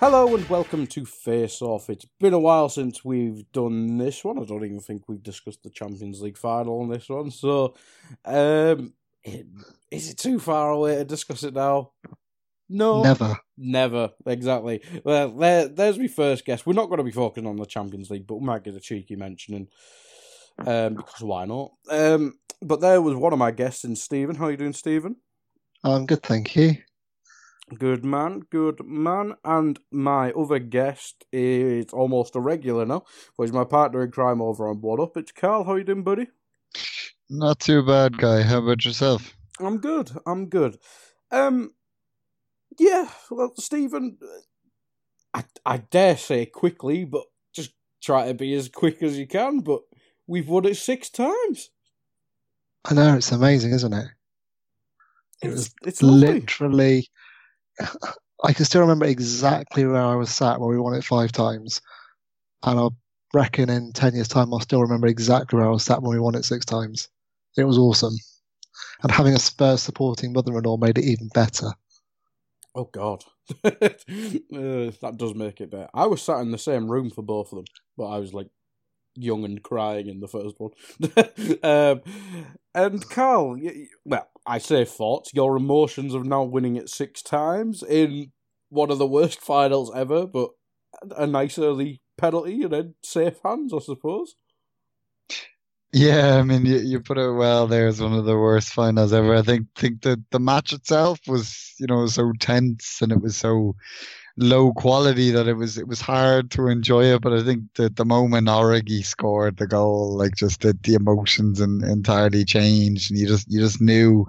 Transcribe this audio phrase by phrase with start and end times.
[0.00, 1.90] Hello and welcome to Face Off.
[1.90, 4.38] It's been a while since we've done this one.
[4.38, 7.30] I don't even think we've discussed the Champions League final on this one.
[7.30, 7.74] So,
[8.24, 11.92] um, is it too far away to discuss it now?
[12.70, 13.36] No, Never.
[13.58, 14.08] never.
[14.24, 14.80] Exactly.
[15.04, 16.64] Well, there, there's my first guess.
[16.64, 18.80] We're not going to be focusing on the Champions League, but we might get a
[18.80, 19.68] cheeky mentioning,
[20.66, 21.72] um, because why not?
[21.90, 24.36] Um, but there was one of my guests in Stephen.
[24.36, 25.16] How are you doing, Stephen?
[25.84, 26.76] I'm good, thank you.
[27.78, 29.34] Good man, good man.
[29.44, 33.04] And my other guest is almost a regular now,
[33.36, 35.16] but he's my partner in crime over on What Up.
[35.16, 35.64] It's Karl.
[35.64, 36.28] How you doing, buddy?
[37.30, 38.42] Not too bad, Guy.
[38.42, 39.34] How about yourself?
[39.60, 40.10] I'm good.
[40.26, 40.78] I'm good.
[41.30, 41.72] Um,
[42.78, 43.08] yeah.
[43.30, 44.18] Well, Stephen,
[45.34, 49.60] I I dare say quickly, but just try to be as quick as you can.
[49.60, 49.82] But
[50.26, 51.70] we've won it six times.
[52.84, 54.06] I know it's amazing, isn't it?
[55.42, 56.48] It It's it's lovely.
[56.48, 57.08] literally.
[58.44, 61.80] I can still remember exactly where I was sat when we won it five times,
[62.62, 62.88] and I
[63.34, 66.20] reckon in ten years' time I'll still remember exactly where I was sat when we
[66.20, 67.08] won it six times.
[67.56, 68.14] It was awesome,
[69.02, 71.72] and having a Spurs supporting mother-in-law made it even better.
[72.74, 73.24] Oh God,
[73.64, 75.88] uh, that does make it better.
[75.92, 77.64] I was sat in the same room for both of them,
[77.96, 78.48] but I was like
[79.22, 80.72] young and crying in the first one.
[81.62, 82.02] um,
[82.74, 83.58] and Karl,
[84.04, 85.32] well, I say thoughts.
[85.34, 88.32] Your emotions of now winning it six times in
[88.68, 90.50] one of the worst finals ever, but
[91.16, 94.34] a nice early penalty and then safe hands, I suppose.
[95.92, 99.12] Yeah, I mean, you, you put it well there as one of the worst finals
[99.12, 99.34] ever.
[99.34, 103.36] I think think that the match itself was, you know, so tense and it was
[103.36, 103.74] so
[104.36, 107.22] low quality that it was it was hard to enjoy it.
[107.22, 111.60] But I think that the moment Origi scored the goal, like just the, the emotions
[111.60, 114.26] and entirely changed, and you just you just knew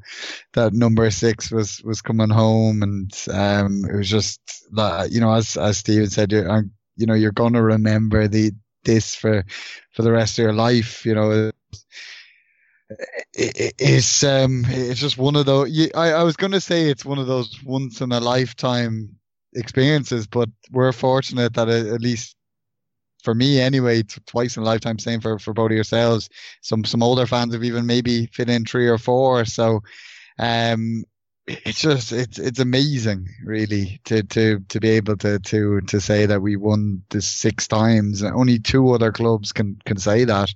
[0.53, 4.39] that number six was was coming home, and um, it was just
[4.73, 6.61] that you know, as as Stephen said, you're, uh,
[6.95, 8.51] you know, you're gonna remember the
[8.83, 9.45] this for
[9.91, 11.05] for the rest of your life.
[11.05, 11.51] You know,
[13.33, 15.89] it, it, it's um it's just one of those.
[15.95, 19.15] I I was gonna say it's one of those once in a lifetime
[19.53, 22.35] experiences, but we're fortunate that at least
[23.23, 24.99] for me anyway, twice in a lifetime.
[24.99, 26.29] Same for for both of yourselves.
[26.61, 29.45] Some some older fans have even maybe fit in three or four.
[29.45, 29.81] So,
[30.39, 31.03] um.
[31.47, 36.27] It's just it's it's amazing, really, to to to be able to to to say
[36.27, 38.23] that we won this six times.
[38.23, 40.53] Only two other clubs can can say that,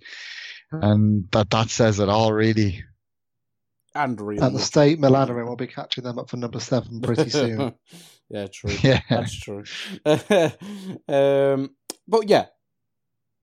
[0.71, 2.83] and that that says it all, really.
[3.95, 4.43] And Real.
[4.43, 7.29] At the state Milan are in, we'll be catching them up for number seven pretty
[7.29, 7.73] soon.
[8.29, 8.71] yeah, true.
[8.83, 9.01] Yeah.
[9.09, 9.63] That's true.
[11.07, 11.75] um,
[12.07, 12.47] but yeah,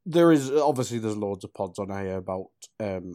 [0.05, 2.49] there is obviously there's loads of pods on here about
[2.81, 3.15] um,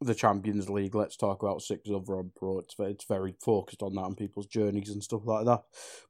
[0.00, 0.94] the Champions League.
[0.94, 2.60] Let's talk about six over on pro.
[2.60, 5.62] It's it's very focused on that and people's journeys and stuff like that.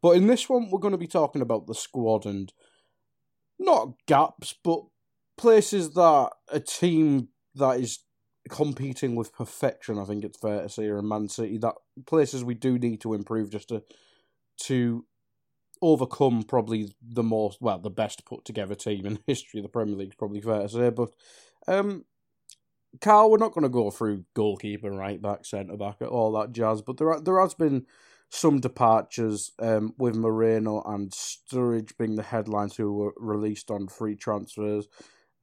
[0.02, 2.52] But in this one, we're going to be talking about the squad and
[3.58, 4.82] not gaps, but
[5.38, 8.00] places that a team that is
[8.48, 9.98] competing with perfection.
[9.98, 11.74] I think it's fair to say, or Man City, that
[12.06, 13.82] places we do need to improve just to
[14.64, 15.04] to
[15.80, 19.70] overcome probably the most well the best put together team in the history of the
[19.70, 20.16] Premier League.
[20.18, 21.10] Probably fair to say, but
[21.66, 22.04] um,
[23.00, 26.82] Karl, we're not going to go through goalkeeper, right back, centre back, all that jazz.
[26.82, 27.86] But there are, there has been
[28.30, 34.16] some departures um, with Moreno and Sturridge being the headlines who were released on free
[34.16, 34.86] transfers.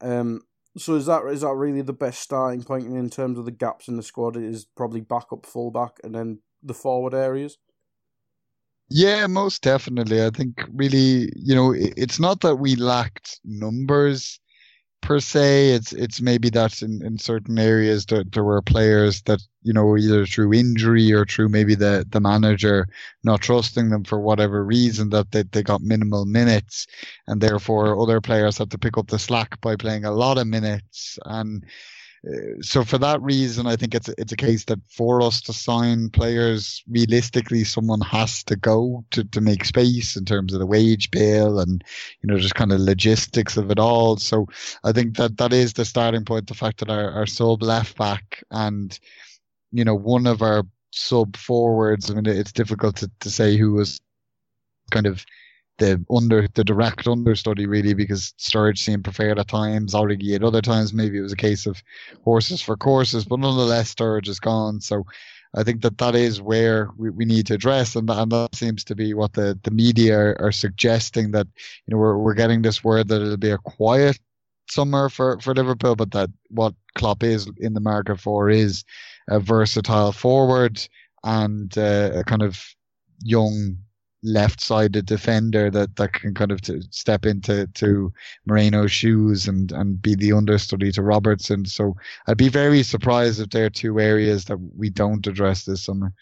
[0.02, 0.42] Um,
[0.78, 3.88] so is that is that really the best starting point in terms of the gaps
[3.88, 4.36] in the squad?
[4.36, 7.58] It is probably backup, fullback, and then the forward areas.
[8.90, 10.24] Yeah, most definitely.
[10.24, 14.40] I think really, you know, it's not that we lacked numbers
[15.06, 15.70] per se.
[15.70, 19.96] It's it's maybe that in, in certain areas that there were players that, you know,
[19.98, 22.88] either through injury or through maybe the, the manager
[23.24, 26.88] not trusting them for whatever reason that they, they got minimal minutes
[27.28, 30.48] and therefore other players had to pick up the slack by playing a lot of
[30.48, 31.64] minutes and
[32.62, 36.10] so for that reason, I think it's it's a case that for us to sign
[36.10, 41.12] players, realistically, someone has to go to, to make space in terms of the wage
[41.12, 41.84] bill and
[42.22, 44.18] you know just kind of logistics of it all.
[44.18, 44.48] So
[44.84, 46.48] I think that that is the starting point.
[46.48, 48.98] The fact that our, our sub left back and
[49.72, 52.10] you know one of our sub forwards.
[52.10, 54.00] I mean, it's difficult to, to say who was
[54.92, 55.26] kind of
[55.78, 60.62] the under the direct understudy really because Sturridge seemed preferred at times, Origi at other
[60.62, 61.82] times maybe it was a case of
[62.24, 64.82] horses for courses, but nonetheless Sturridge is gone.
[64.82, 65.06] So
[65.54, 68.84] I think that that is where we, we need to address, and, and that seems
[68.86, 71.48] to be what the, the media are, are suggesting that
[71.86, 74.20] you know we're we're getting this word that it'll be a quiet
[74.70, 78.84] summer for, for Liverpool, but that what Klopp is in the market for is
[79.30, 80.86] a versatile forward
[81.24, 82.64] and uh, a kind of
[83.22, 83.78] young
[84.26, 88.12] left-sided defender that, that can kind of step into to
[88.46, 91.66] Moreno's shoes and, and be the understudy to Robertson.
[91.66, 91.96] So
[92.28, 96.14] I'd be very surprised if there are two areas that we don't address this summer.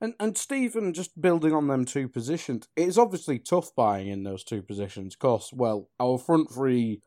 [0.00, 4.44] And and Stephen, just building on them two positions, it's obviously tough buying in those
[4.44, 7.00] two positions because, well, our front three,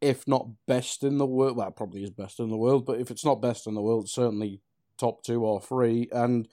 [0.00, 3.10] if not best in the world, well, probably is best in the world, but if
[3.10, 4.60] it's not best in the world, certainly
[4.98, 6.08] top two or three.
[6.12, 6.48] And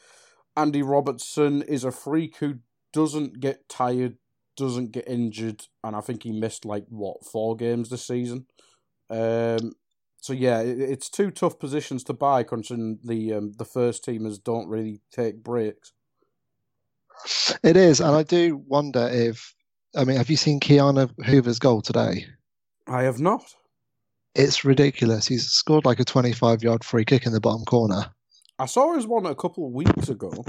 [0.55, 2.55] Andy Robertson is a freak who
[2.93, 4.17] doesn't get tired,
[4.57, 8.45] doesn't get injured, and I think he missed like what four games this season.
[9.09, 9.73] Um,
[10.21, 14.43] so yeah, it, it's two tough positions to buy, considering the um, the first teamers
[14.43, 15.93] don't really take breaks.
[17.63, 19.53] It is, and I do wonder if
[19.95, 22.27] I mean, have you seen Ki-Jana Hoever's goal today?
[22.87, 23.43] I have not.
[24.35, 25.27] It's ridiculous.
[25.27, 28.13] He's scored like a 25 yard free kick in the bottom corner.
[28.59, 30.45] I saw his one a couple of weeks ago.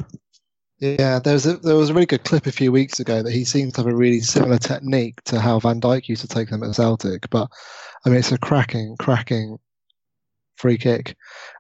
[0.81, 3.33] Yeah, there was a there was a really good clip a few weeks ago that
[3.33, 6.49] he seems to have a really similar technique to how Van Dijk used to take
[6.49, 7.31] them at Celtic.
[7.31, 7.49] But
[8.05, 9.59] I mean, it's a cracking, cracking
[10.57, 11.17] free kick.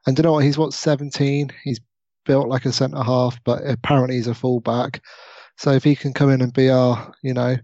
[0.06, 0.44] And you know what?
[0.44, 1.50] He's what seventeen.
[1.62, 1.80] He's
[2.24, 5.02] built like a centre half, but apparently he's a fullback.
[5.58, 7.56] So if he can come in and be our, you know,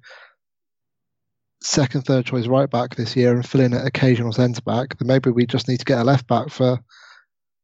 [1.62, 5.09] second, third choice right back this year and fill in an occasional centre back, then
[5.09, 6.79] maybe we just need to get a left back for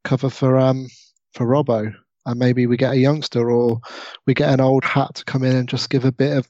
[0.04, 0.88] cover for um
[1.32, 1.94] for Robbo
[2.26, 3.80] and maybe we get a youngster or
[4.26, 6.48] we get an old hat to come in and just give a bit of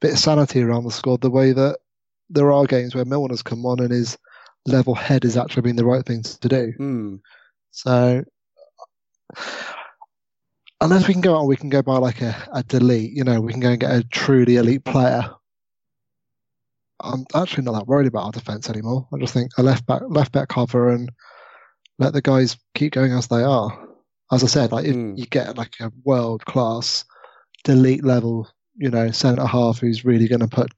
[0.00, 1.20] bit of sanity around the squad.
[1.20, 1.78] The way that
[2.28, 4.16] there are games where Milner's come on and his
[4.66, 6.72] level head has actually been the right thing to do.
[6.76, 7.16] Hmm.
[7.72, 8.24] So
[10.80, 13.14] unless we can go out, we can go by like a, a de Ligt.
[13.14, 15.30] You know, we can go and get a truly elite player.
[17.02, 19.08] I'm actually not that worried about our defense anymore.
[19.12, 21.10] I just think a left back left back cover and
[22.00, 23.86] let the guys keep going as they are
[24.32, 25.18] as I said, like if Mm.
[25.18, 27.04] you get like a world class,
[27.64, 30.72] de Ligt level, you know, centre half who's really going to put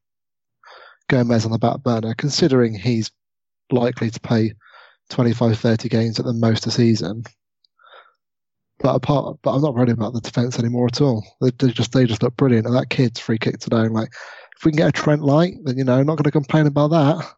[1.08, 3.10] Gomez on the back burner, considering he's
[3.70, 4.54] likely to play
[5.10, 7.24] 25, 30 games at the most a season.
[8.78, 11.24] But apart, but I'm not worried about the defence anymore at all.
[11.40, 12.66] They, they just they just look brilliant.
[12.66, 14.12] And that kid's free kick today, I'm like,
[14.56, 16.66] if we can get a Trent light, then you know, I'm not going to complain
[16.66, 17.32] about that.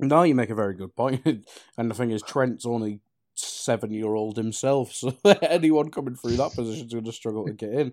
[0.00, 1.24] No, you make a very good point.
[1.78, 3.00] and the thing is, Trent's only
[3.34, 7.52] seven year old himself, so anyone coming through that position is going to struggle to
[7.52, 7.92] get in.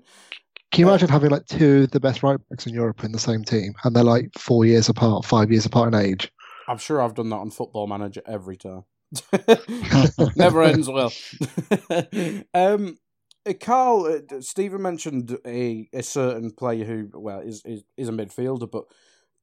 [0.71, 3.19] Can you imagine having like two of the best right backs in Europe in the
[3.19, 6.31] same team, and they're like four years apart, five years apart in age?
[6.67, 8.83] I'm sure I've done that on Football Manager every time.
[10.35, 11.13] Never ends well.
[12.53, 12.97] um,
[13.45, 18.11] uh, Karl, uh, Stephen mentioned a, a certain player who, well, is, is is a
[18.11, 18.85] midfielder, but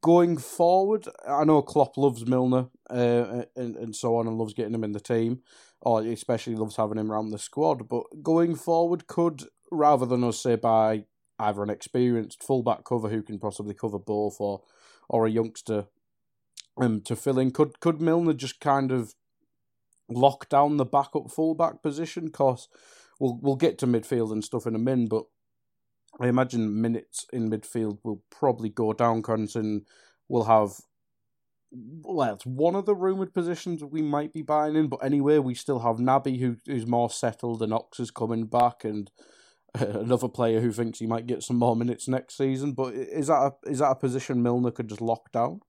[0.03, 4.75] going forward, I know Klopp loves Milner uh, and and so on, and loves getting
[4.75, 5.41] him in the team,
[5.81, 7.89] or especially loves having him around the squad.
[7.89, 11.05] But going forward, could rather than us say by
[11.39, 14.63] either an experienced fullback cover who can possibly cover both, or
[15.09, 15.87] or a youngster
[16.77, 19.15] um to fill in, could could Milner just kind of
[20.09, 22.31] lock down the backup fullback position?
[22.31, 22.69] Cause
[23.19, 25.25] we'll we'll get to midfield and stuff in a min, but
[26.21, 29.23] I imagine minutes in midfield will probably go down.
[29.23, 29.85] Considering
[30.29, 30.81] we'll have
[31.73, 35.55] well, it's one of the rumored positions we might be buying in, but anyway, we
[35.55, 39.11] still have Naby who who's more settled, and Ox is coming back, and
[39.75, 42.73] another player who thinks he might get some more minutes next season.
[42.73, 45.61] But is that a, is that a position Milner could just lock down?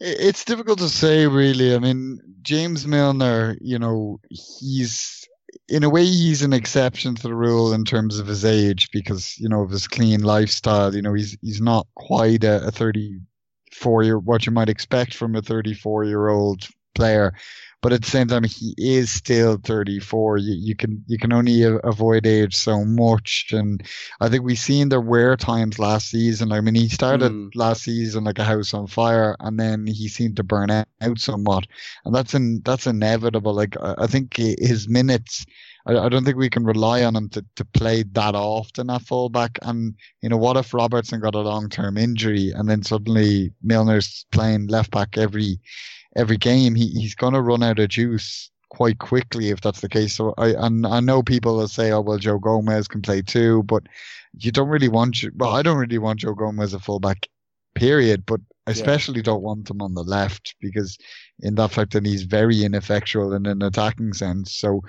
[0.00, 1.74] It's difficult to say, really.
[1.74, 5.26] I mean, James Milner, you know, he's
[5.68, 9.38] in a way he's an exception to the rule in terms of his age because
[9.38, 10.94] you know of his clean lifestyle.
[10.94, 15.34] You know, he's he's not quite a, a 34 year what you might expect from
[15.34, 16.66] a 34 year old
[16.98, 17.32] player,
[17.82, 20.38] but at the same time he is still 34.
[20.38, 23.82] You you can you can only a- avoid age so much, and
[24.20, 26.52] I think we've seen there were times last season.
[26.52, 27.50] I mean, he started Mm.
[27.54, 31.64] last season like a house on fire, and then he seemed to burn out somewhat,
[32.04, 33.54] and that's in that's inevitable.
[33.54, 35.46] Like I I think his minutes.
[35.86, 39.02] I, I don't think we can rely on him to, to play that often at
[39.02, 39.58] fullback.
[39.62, 44.26] And you know, what if Robertson got a long term injury and then suddenly Milner's
[44.32, 45.58] playing left back every
[46.16, 46.74] every game?
[46.74, 50.14] He he's going to run out of juice quite quickly if that's the case.
[50.14, 53.62] So I and I know people will say, oh well, Joe Gomez can play too,
[53.64, 53.84] but
[54.34, 55.24] you don't really want.
[55.36, 57.28] Well, I don't really want Joe Gomez a fullback,
[57.74, 58.24] period.
[58.26, 60.98] But I especially don't want him on the left because
[61.40, 64.54] in that fact that he's very ineffectual in an attacking sense.
[64.54, 64.82] So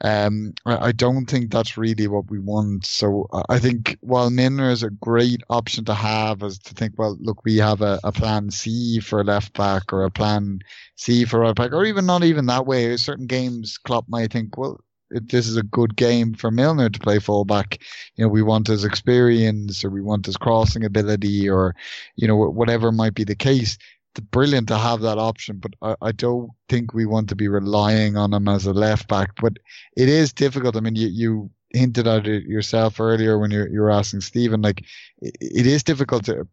[0.00, 2.86] um, I, don't think that's really what we want.
[2.86, 7.16] So I- think while Milner is a great option to have, is to think, well,
[7.20, 10.60] look, we have a, a plan C for a left back or a plan
[10.96, 12.96] C for right back, or even not even that way.
[12.96, 17.18] Certain games, Klopp might think, well, this is a good game for Milner to play
[17.18, 17.82] fullback.
[18.16, 21.74] You know, we want his experience, or we want his crossing ability, or
[22.16, 23.76] you know, whatever might be the case.
[24.16, 27.46] It's brilliant to have that option, but I, I don't think we want to be
[27.46, 29.30] relying on him as a left back.
[29.40, 29.58] But
[29.96, 30.76] it is difficult.
[30.76, 34.62] I mean, you, you hinted at it yourself earlier when you, you were asking Stephen,
[34.62, 34.84] like,
[35.22, 36.48] it, it is difficult to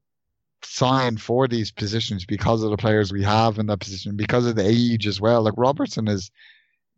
[0.63, 4.55] sign for these positions because of the players we have in that position, because of
[4.55, 5.41] the age as well.
[5.41, 6.29] Like, Robertson is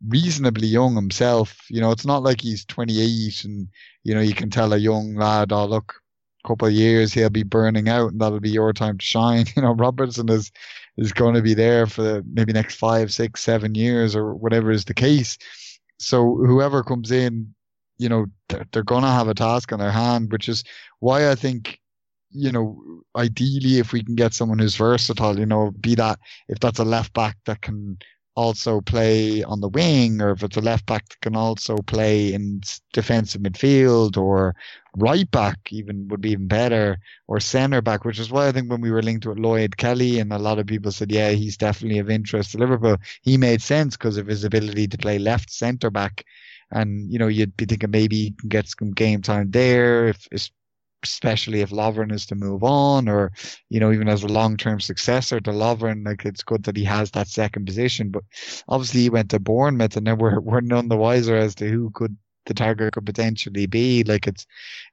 [0.06, 1.58] reasonably young himself.
[1.68, 3.68] You know, it's not like he's 28 and,
[4.04, 6.00] you know, you can tell a young lad, oh, look,
[6.44, 9.46] a couple of years he'll be burning out and that'll be your time to shine.
[9.56, 10.50] You know, Robertson is
[10.96, 14.70] is going to be there for the, maybe next five, six, seven years or whatever
[14.70, 15.38] is the case.
[15.98, 17.54] So whoever comes in,
[17.98, 20.62] you know, they're, they're going to have a task on their hand, which is
[20.98, 21.78] why I think,
[22.30, 22.82] you know,
[23.16, 26.84] ideally if we can get someone who's versatile, you know, be that if that's a
[26.84, 27.98] left back that can
[28.36, 32.32] also play on the wing, or if it's a left back that can also play
[32.32, 32.60] in
[32.92, 34.54] defensive midfield, or
[34.96, 38.70] right back even would be even better, or centre back, which is why I think
[38.70, 41.56] when we were linked with Lloyd Kelly, and a lot of people said, yeah, he's
[41.56, 42.96] definitely of interest to Liverpool.
[43.22, 46.24] He made sense because of his ability to play left centre back,
[46.70, 50.50] and you know you'd be thinking maybe he can get some game time there, if
[51.02, 53.32] especially if Lovren is to move on, or
[53.68, 56.84] you know even as a long term successor to Lovren, like it's good that he
[56.84, 58.10] has that second position.
[58.10, 58.24] But
[58.68, 61.90] obviously he went to Bournemouth, and then we're we're none the wiser as to who
[61.90, 62.16] could
[62.46, 64.04] the target could potentially be.
[64.04, 64.46] Like it's,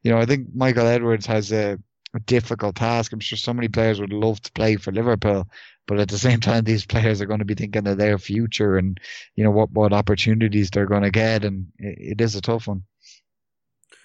[0.03, 1.79] you know, I think Michael Edwards has a,
[2.13, 3.11] a difficult task.
[3.11, 5.47] I'm sure so many players would love to play for Liverpool,
[5.87, 8.77] but at the same time, these players are going to be thinking of their future
[8.77, 8.99] and
[9.35, 12.67] you know what what opportunities they're going to get, and it, it is a tough
[12.67, 12.83] one.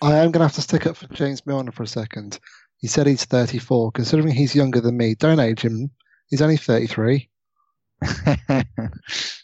[0.02, 2.38] I am going to have to stick up for James Milner for a second.
[2.78, 3.92] He said he's 34.
[3.92, 5.90] Considering he's younger than me, don't age him.
[6.28, 7.28] He's only 33.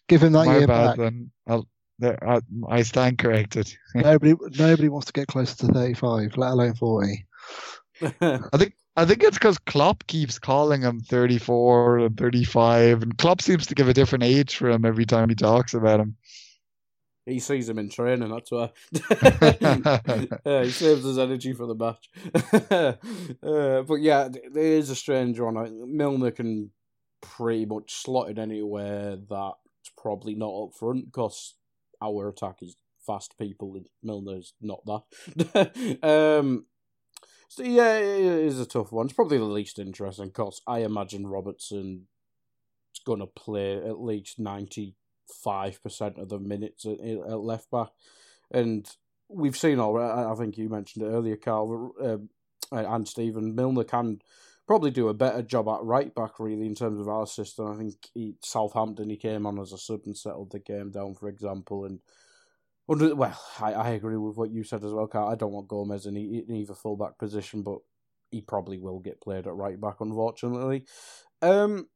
[0.08, 0.96] Give him that My year bad, back.
[0.96, 1.30] then.
[1.46, 1.68] I'll,
[2.02, 3.72] I, I stand corrected.
[3.94, 7.26] Nobody, nobody wants to get closer to 35, let alone 40.
[8.20, 13.40] I think I think it's because Klopp keeps calling him 34 and 35, and Klopp
[13.40, 16.16] seems to give a different age for him every time he talks about him.
[17.28, 18.70] He sees him in training, that's why.
[18.92, 22.08] he saves his energy for the match.
[23.42, 25.96] uh, but yeah, it is a strange one.
[25.96, 26.70] Milner can
[27.20, 31.54] pretty much slot it anywhere that's probably not up front because
[32.00, 35.98] our attack is fast people and Milner's not that.
[36.02, 36.66] um,
[37.48, 39.06] so yeah, it is a tough one.
[39.06, 42.06] It's probably the least interesting because I imagine Robertson
[42.94, 44.38] is going to play at least
[45.44, 47.88] 95% of the minutes at, at left back.
[48.50, 48.88] And
[49.28, 52.30] we've seen already, I think you mentioned it earlier, Karl, um,
[52.70, 54.20] and Stephen, Milner can
[54.66, 57.72] probably do a better job at right back, really, in terms of our system.
[57.72, 61.14] I think he, Southampton, he came on as a sub and settled the game down,
[61.14, 61.86] for example.
[61.86, 62.00] And
[62.86, 65.28] well, I, I agree with what you said as well, Karl.
[65.28, 67.78] I don't want Gomez in, in either full back position, but
[68.30, 70.84] he probably will get played at right back, unfortunately.
[71.40, 71.88] Um,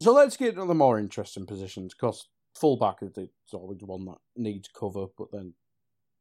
[0.00, 3.82] so let's get to the more interesting positions, because full back is the- is always
[3.82, 5.54] one that needs cover, but then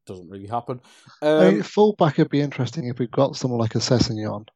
[0.06, 0.82] doesn't really happen.
[1.22, 4.48] I Um, mean, fullback would be interesting if we've got someone like a Sessegnon.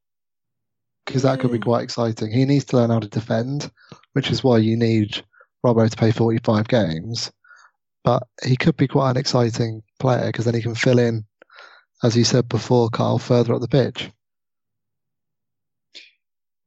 [1.05, 2.31] Because that could be quite exciting.
[2.31, 3.71] He needs to learn how to defend,
[4.13, 5.23] which is why you need
[5.63, 7.31] Robbo to play 45 games.
[8.03, 11.23] But he could be quite an exciting player because then he can fill in,
[12.01, 14.11] as you said before, Karl, further up the pitch.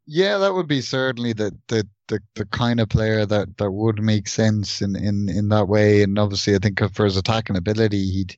[0.06, 4.02] Yeah, that would be certainly the, the, the, the kind of player that, that would
[4.02, 6.02] make sense in, in, in that way.
[6.02, 8.36] And obviously, I think for his attacking ability, he'd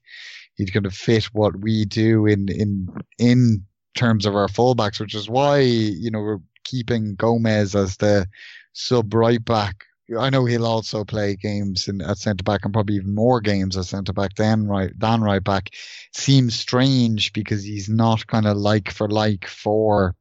[0.56, 5.14] he'd kind of fit what we do in in in terms of our fullbacks, which
[5.14, 8.26] is why you know we're keeping Gomez as the
[8.72, 9.84] sub right back.
[10.18, 13.76] I know he'll also play games in, at centre back and probably even more games
[13.76, 15.70] at centre back than right than right back.
[16.12, 20.16] Seems strange because he's not kind of like for like for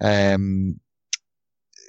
[0.00, 0.80] um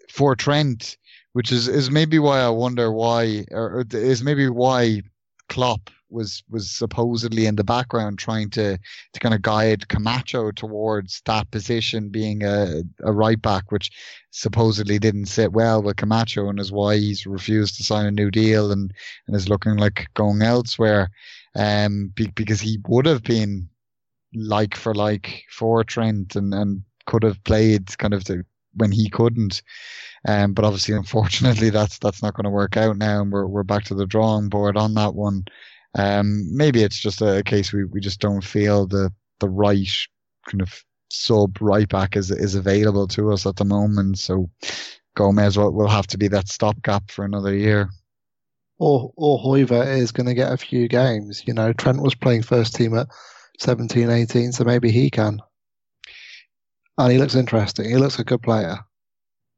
[0.10, 0.98] for Trent,
[1.34, 5.02] which is is maybe why I wonder why or is maybe why
[5.48, 8.78] Klopp was was supposedly in the background trying to
[9.14, 13.92] to kind of guide Camacho towards that position, being a, a right back, which
[14.32, 18.32] supposedly didn't sit well with Camacho, and is why he's refused to sign a new
[18.32, 18.94] deal and
[19.28, 21.10] and is looking like going elsewhere.
[21.56, 23.70] Um, be, because he would have been
[24.34, 28.46] like for like for Trent and and could have played kind of the
[28.80, 29.62] when he couldn't.
[30.28, 33.64] Um, but obviously, unfortunately, that's that's not going to work out now, and we're we're
[33.64, 35.46] back to the drawing board on that one.
[35.98, 39.90] Um, maybe it's just a case we, we just don't feel the the right
[40.48, 44.20] kind of sub right back is is available to us at the moment.
[44.20, 44.50] So
[45.16, 47.90] Gomez will, will have to be that stopgap for another year.
[48.78, 51.44] Or or Hoever is going to get a few games.
[51.46, 53.08] You know, Trent was playing first team at
[53.60, 55.42] 17, 18, so maybe he can.
[57.00, 57.90] And he looks interesting.
[57.90, 58.78] He looks a good player.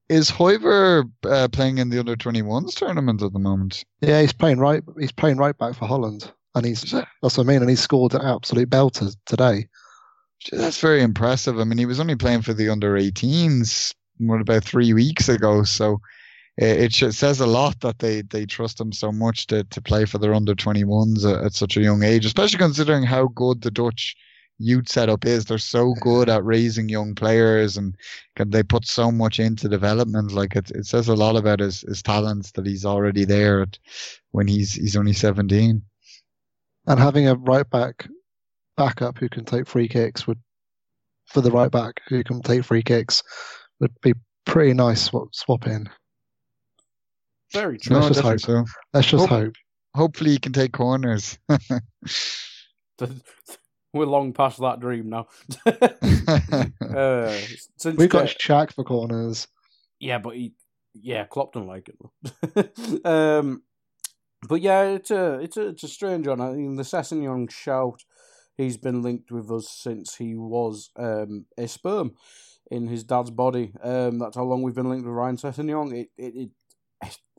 [0.10, 3.84] Is Hoever uh, playing in the under 21s tournament at the moment?
[4.02, 4.84] Yeah, he's playing right.
[5.00, 7.62] He's playing right back for Holland, and he's that's what I mean.
[7.62, 9.68] And he scored an absolute belter today.
[10.52, 11.60] That's very impressive.
[11.60, 13.94] I mean, he was only playing for the under 18s
[14.28, 16.00] what about three weeks ago, so
[16.58, 20.06] it, it says a lot that they, they trust him so much to, to play
[20.06, 23.72] for their under 21s at, at such a young age, especially considering how good the
[23.72, 24.16] Dutch
[24.62, 25.46] youth setup is.
[25.46, 27.96] They're so good at raising young players and
[28.38, 30.32] they put so much into development.
[30.32, 33.78] Like it, it says a lot about his, his talents that he's already there at,
[34.32, 35.82] when he's he's only 17.
[36.88, 38.08] And having a right back
[38.78, 40.40] backup who can take free kicks would,
[41.28, 43.22] for the right back who can take free kicks,
[43.80, 44.14] would be
[44.46, 45.88] pretty nice swap, swap in.
[47.54, 47.98] Very true.
[47.98, 48.40] Let's just hope.
[48.40, 48.66] so.
[48.94, 49.54] Let's just Hope- hope.
[49.94, 51.38] Hopefully he can take corners.
[53.94, 55.28] We're long past that dream now.
[55.66, 57.38] uh,
[57.78, 59.48] since We've got uh, Shaq for corners.
[60.00, 60.54] Yeah, but he,
[60.94, 63.06] yeah, Klopp don't like it.
[63.06, 63.64] um,
[64.48, 66.42] but yeah, it's a it's a it's a strange one.
[66.42, 68.04] I mean, the Sessegnon shout.
[68.58, 72.14] He's been linked with us since he was um, a sperm
[72.70, 73.74] in his dad's body.
[73.82, 75.94] Um, that's how long we've been linked with Ryan Sessegnon.
[75.94, 76.50] It it, it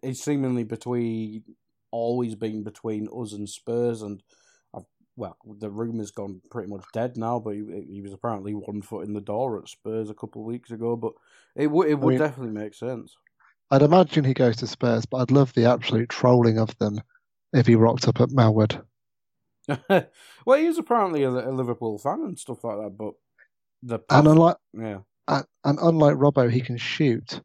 [0.03, 1.45] it's seemingly between
[1.91, 4.42] always been between us and Spurs, and I've,
[5.16, 7.38] well, the rumour's gone pretty much dead now.
[7.38, 10.47] But he, he was apparently one foot in the door at Spurs a couple of
[10.47, 10.97] weeks ago.
[10.97, 11.12] But
[11.57, 13.14] it would it would mean- definitely make sense.
[13.71, 17.01] I'd imagine he goes to Spurs, but I'd love the absolute trolling of them
[17.55, 18.83] if he rocked up at Melwood.
[19.88, 22.98] well, he is apparently a, a Liverpool fan and stuff like that.
[22.98, 23.14] But
[23.83, 24.98] the And unlike yeah,
[25.29, 27.40] and, and unlike Robbo, he can shoot.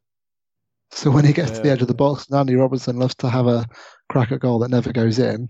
[0.91, 1.73] So when he gets to the Yeah.
[1.73, 3.65] edge of the box, and Andy Robertson loves to have a
[4.09, 5.49] crack at goal that never goes in.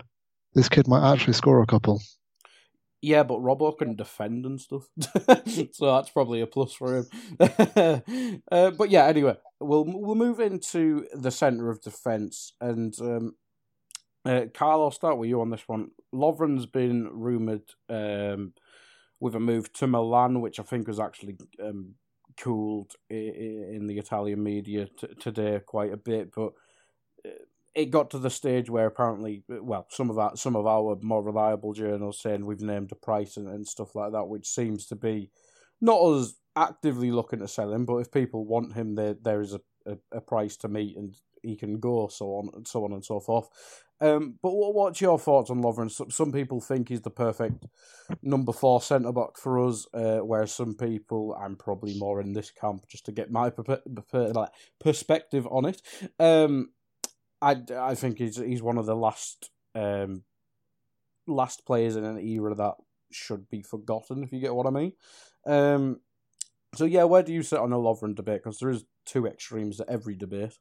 [0.57, 2.01] This kid might actually score a couple.
[3.03, 4.87] yeah, but Robbo can defend and stuff,
[5.71, 7.07] so that's probably a plus for him.
[8.51, 13.35] uh, but yeah, anyway, we'll we'll move into the centre of defence, and um,
[14.25, 15.91] uh, Karl, I'll start with you on this one.
[16.11, 18.53] Lovren's been rumoured um,
[19.19, 21.93] with a move to Milan, which I think was actually um,
[22.35, 26.53] cooled in the Italian media t- today quite a bit, but
[27.75, 31.23] it got to the stage where apparently, well, some of our some of our more
[31.23, 34.95] reliable journals saying we've named a price and, and stuff like that, which seems to
[34.95, 35.29] be
[35.79, 39.53] not as actively looking to sell him, but if people want him, there there is
[39.53, 42.91] a, a, a price to meet and he can go, so on and so on
[42.93, 43.47] and so forth.
[43.99, 45.89] Um, but what, what's your thoughts on Lovren?
[45.89, 47.65] Some, some people think he's the perfect
[48.21, 52.51] number four centre back for us, uh, whereas some people, I'm probably more in this
[52.51, 54.49] camp just to get my per- per- like,
[54.79, 55.81] perspective on it.
[56.19, 56.69] Um,
[57.41, 60.23] I, I think he's he's one of the last um,
[61.27, 62.75] last players in an era that
[63.11, 64.93] should be forgotten, if you get what I mean.
[65.45, 66.01] Um,
[66.75, 68.43] so yeah, where do you sit on a Lovren debate?
[68.43, 70.57] Because there is two extremes to every debate.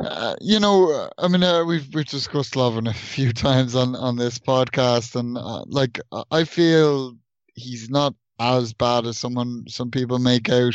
[0.00, 3.94] Uh, you know, uh, I mean, uh, we've we've discussed Lovren a few times on
[3.94, 7.16] on this podcast, and uh, like I feel
[7.54, 10.74] he's not as bad as someone some people make out,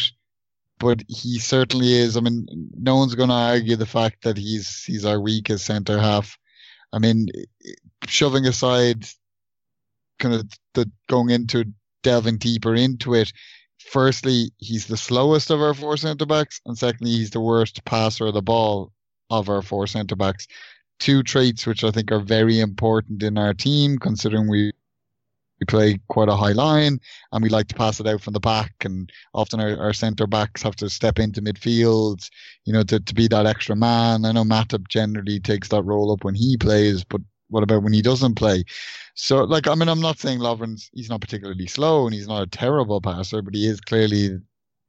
[0.79, 2.17] but he certainly is.
[2.17, 5.99] I mean, no one's going to argue the fact that he's he's our weakest centre
[5.99, 6.37] half.
[6.93, 7.27] I mean,
[8.07, 9.05] shoving aside
[10.19, 11.65] kind of the going into
[12.03, 13.33] delving deeper into it.
[13.79, 18.27] Firstly, he's the slowest of our four centre backs, and secondly, he's the worst passer
[18.27, 18.91] of the ball
[19.29, 20.47] of our four centre backs.
[20.99, 24.73] Two traits which I think are very important in our team, considering we
[25.59, 26.99] we play quite a high line
[27.31, 30.27] and we like to pass it out from the back and often our, our centre
[30.27, 32.29] backs have to step into midfield,
[32.65, 34.25] you know, to, to be that extra man.
[34.25, 37.93] I know Matip generally takes that role up when he plays, but what about when
[37.93, 38.63] he doesn't play?
[39.15, 42.43] So like I mean I'm not saying Lovren's he's not particularly slow and he's not
[42.43, 44.37] a terrible passer, but he is clearly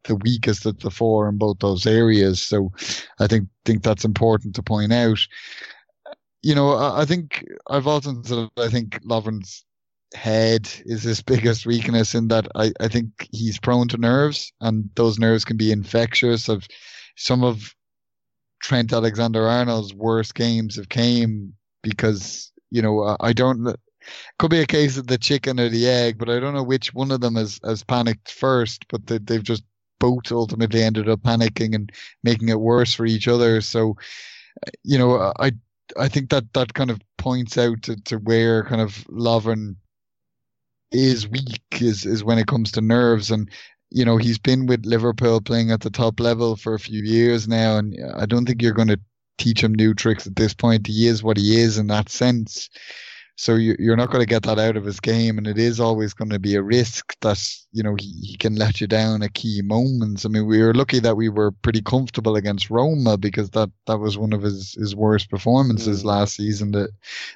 [0.04, 2.40] the weakest of the four in both those areas.
[2.42, 2.72] So
[3.20, 5.18] I think think that's important to point out.
[6.42, 9.64] you know, I, I think I've often said I think Lovren's
[10.14, 14.90] head is his biggest weakness in that I, I think he's prone to nerves and
[14.94, 16.66] those nerves can be infectious of
[17.16, 17.74] some of
[18.62, 23.76] Trent Alexander Arnold's worst games have came because, you know, I, don't
[24.38, 26.94] could be a case of the chicken or the egg, but I don't know which
[26.94, 29.62] one of them has, has panicked first, but they, they've just
[30.00, 31.90] both ultimately ended up panicking and
[32.22, 33.60] making it worse for each other.
[33.60, 33.96] So,
[34.84, 35.52] you know, I
[35.98, 39.76] I think that that kind of points out to, to where kind of Lovren
[40.92, 43.50] is weak is is when it comes to nerves and
[43.90, 47.48] you know he's been with Liverpool playing at the top level for a few years
[47.48, 49.00] now and I don't think you're going to
[49.38, 52.68] teach him new tricks at this point he is what he is in that sense
[53.36, 55.78] so you, you're not going to get that out of his game, and it is
[55.78, 57.40] always going to be a risk that
[57.72, 60.24] you know he, he can let you down at key moments.
[60.24, 63.98] I mean, we were lucky that we were pretty comfortable against Roma because that that
[63.98, 66.06] was one of his his worst performances Mm.
[66.06, 66.88] last season, the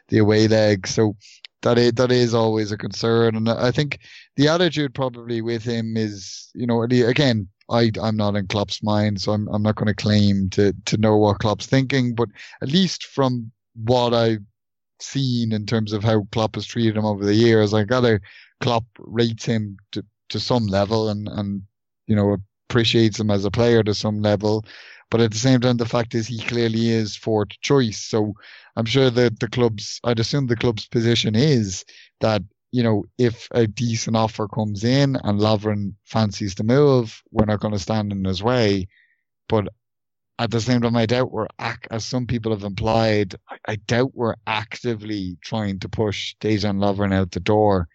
[0.09, 0.89] the away leg.
[0.89, 1.17] So
[1.63, 3.99] that is, that is always a concern, and I think
[4.37, 7.49] the attitude probably with him is you know again.
[7.71, 10.97] I, I'm not in Klopp's mind, so I'm, I'm not going to claim to, to
[10.99, 12.29] know what Klopp's thinking, but
[12.61, 14.43] at least from what I've
[15.01, 17.73] seen in terms of how Klopp has treated him over the years.
[17.73, 18.21] I gather
[18.61, 21.63] Klopp rates him to, to some level and, and,
[22.07, 22.37] you know,
[22.69, 24.67] appreciates him as a player to some level.
[25.13, 28.01] But at the same time, the fact is he clearly is fourth choice.
[28.01, 28.33] So
[28.77, 31.85] I'm sure that the club's, I'd assume the club's position is
[32.23, 37.45] that, you know, if a decent offer comes in and Lovren fancies the move, we're
[37.45, 38.89] not going to stand in his way.
[39.51, 39.69] But
[40.39, 41.49] at the same time, I doubt we're,
[41.91, 47.13] as some people have implied, I, I doubt we're actively trying to push Dejan Lovren
[47.13, 47.87] out the door.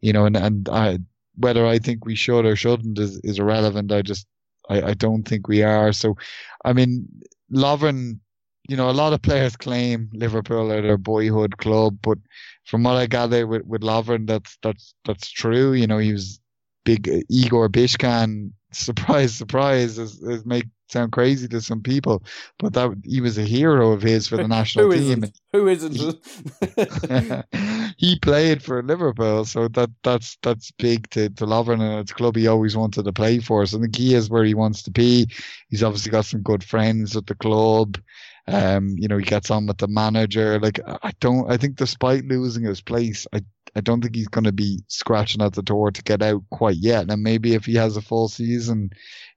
[0.00, 0.98] You know, and, and I,
[1.36, 3.92] whether I think we should or shouldn't is, is irrelevant.
[3.92, 4.26] I just,
[4.70, 5.92] I, I don't think we are.
[5.92, 6.16] So,
[6.64, 7.06] I mean,
[7.52, 8.20] Lovren,
[8.68, 12.18] you know, a lot of players claim Liverpool are their boyhood club, but
[12.64, 15.72] from what I gather with, with Lovren, that's, that's, that's true.
[15.72, 16.40] You know, he was
[16.84, 18.52] big Igor Biscan.
[18.72, 22.22] Surprise, surprise, is, is make sound crazy to some people,
[22.58, 25.24] but that he was a hero of his for the national Who team.
[25.24, 25.40] isn't?
[25.52, 27.44] Who isn't?
[27.96, 32.14] he played for Liverpool, so that that's that's big to to Lovren, and it's a
[32.14, 33.64] club he always wanted to play for.
[33.66, 35.28] So I think he is where he wants to be.
[35.68, 37.98] He's obviously got some good friends at the club.
[38.46, 40.58] Um, you know, he gets on with the manager.
[40.58, 43.42] Like I don't, I think despite losing his place, I
[43.76, 46.76] I don't think he's going to be scratching at the door to get out quite
[46.76, 47.10] yet.
[47.10, 48.90] And maybe if he has a full season,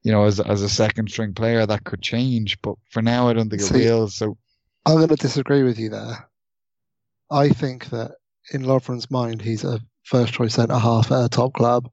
[0.04, 2.62] you know, as as a second string player, that could change.
[2.62, 4.10] But for now, I don't think it will.
[4.10, 4.38] So
[4.86, 6.30] I'm going to disagree with you there.
[7.32, 8.12] I think that
[8.52, 11.90] in Lovren's mind, he's a first choice centre half at a top club,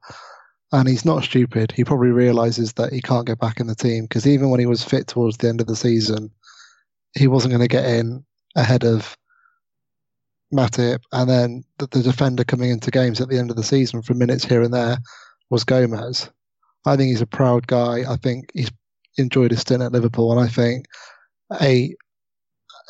[0.72, 1.72] and he's not stupid.
[1.72, 4.66] He probably realizes that he can't get back in the team because even when he
[4.66, 6.30] was fit towards the end of the season,
[7.16, 8.24] he wasn't going to get in
[8.56, 9.16] ahead of
[10.52, 14.02] Matip, and then the, the defender coming into games at the end of the season
[14.02, 14.98] for minutes here and there
[15.48, 16.28] was Gomez.
[16.86, 18.04] I think he's a proud guy.
[18.10, 18.70] I think he's
[19.18, 20.86] enjoyed his stint at Liverpool, and I think
[21.60, 21.94] a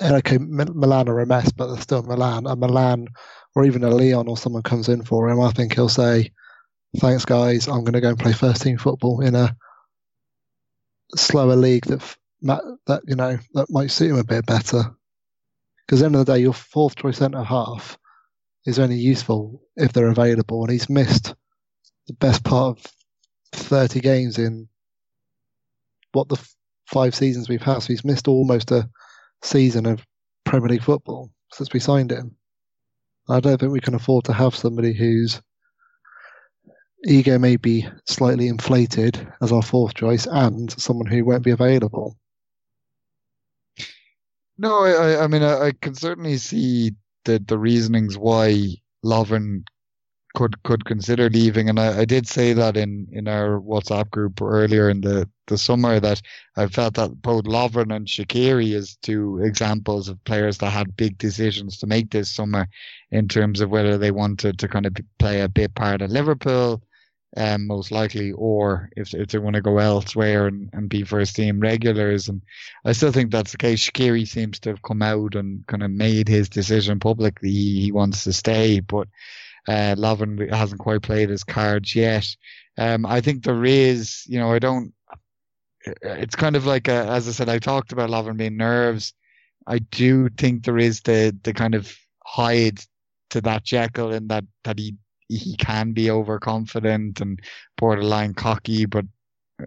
[0.00, 2.46] okay, Milan are a mess, but they're still Milan.
[2.46, 3.08] A Milan
[3.54, 6.32] or even a Lyon or someone comes in for him, I think he'll say,
[6.96, 7.68] "Thanks, guys.
[7.68, 9.56] I'm going to go and play first team football in a
[11.16, 12.16] slower league that
[12.86, 14.94] that you know that might suit him a bit better."
[15.86, 17.98] Because end of the day, your fourth choice centre half
[18.64, 21.34] is only useful if they're available, and he's missed
[22.06, 22.92] the best part of
[23.52, 24.68] 30 games in
[26.12, 26.54] what the f-
[26.86, 27.80] five seasons we've had.
[27.80, 28.88] So he's missed almost a
[29.42, 30.04] season of
[30.44, 32.36] Premier League football since we signed him.
[33.28, 35.40] I don't think we can afford to have somebody whose
[37.06, 42.16] ego may be slightly inflated as our fourth choice and someone who won't be available.
[44.58, 46.92] No, I, I- mean, I, I can certainly see
[47.24, 49.62] the, the reasonings why Lovren
[50.34, 54.40] could could consider leaving, and I, I did say that in, in our WhatsApp group
[54.40, 56.22] earlier in the, the summer that
[56.56, 61.18] I felt that both Lovren and Shaqiri is two examples of players that had big
[61.18, 62.68] decisions to make this summer
[63.10, 66.82] in terms of whether they wanted to kind of play a big part at Liverpool,
[67.36, 71.34] um, most likely, or if if they want to go elsewhere and, and be first
[71.36, 72.28] team regulars.
[72.28, 72.40] And
[72.84, 73.80] I still think that's the case.
[73.80, 77.50] Shaqiri seems to have come out and kind of made his decision publicly.
[77.50, 79.08] He, he wants to stay, but
[79.68, 82.26] uh, Lovren hasn't quite played his cards yet.
[82.78, 84.92] Um, I think there is, you know, I don't.
[86.02, 89.14] It's kind of like, a, as I said, I talked about Lovren being nerves.
[89.66, 92.80] I do think there is the the kind of Hyde
[93.30, 94.96] to that Jekyll in that that he
[95.28, 97.40] he can be overconfident and
[97.76, 99.04] borderline cocky, but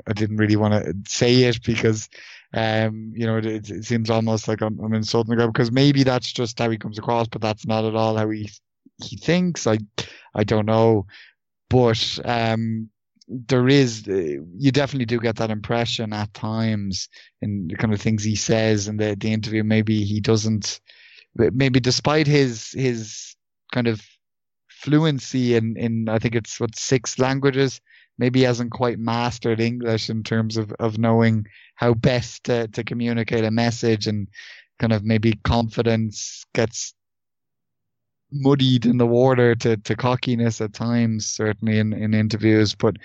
[0.08, 2.10] I didn't really want to say it because,
[2.54, 6.04] um, you know, it, it seems almost like I'm, I'm insulting the guy because maybe
[6.04, 8.50] that's just how he comes across, but that's not at all how he
[9.04, 9.68] he thinks.
[9.68, 9.80] I
[10.36, 11.06] I don't know,
[11.70, 12.90] but um,
[13.28, 17.10] there is you definitely do get that impression at times
[17.42, 19.64] in the kind of things he says in the the interview.
[19.64, 20.80] Maybe he doesn't.
[21.36, 23.36] Maybe despite his his
[23.72, 24.02] kind of
[24.70, 27.82] fluency in in I think it's what six languages
[28.18, 32.84] maybe he hasn't quite mastered English in terms of, of knowing how best to, to
[32.84, 34.28] communicate a message and
[34.80, 36.94] kind of maybe confidence gets
[38.34, 42.76] muddied in the water to, to cockiness at times, certainly in, in interviews.
[42.76, 42.98] But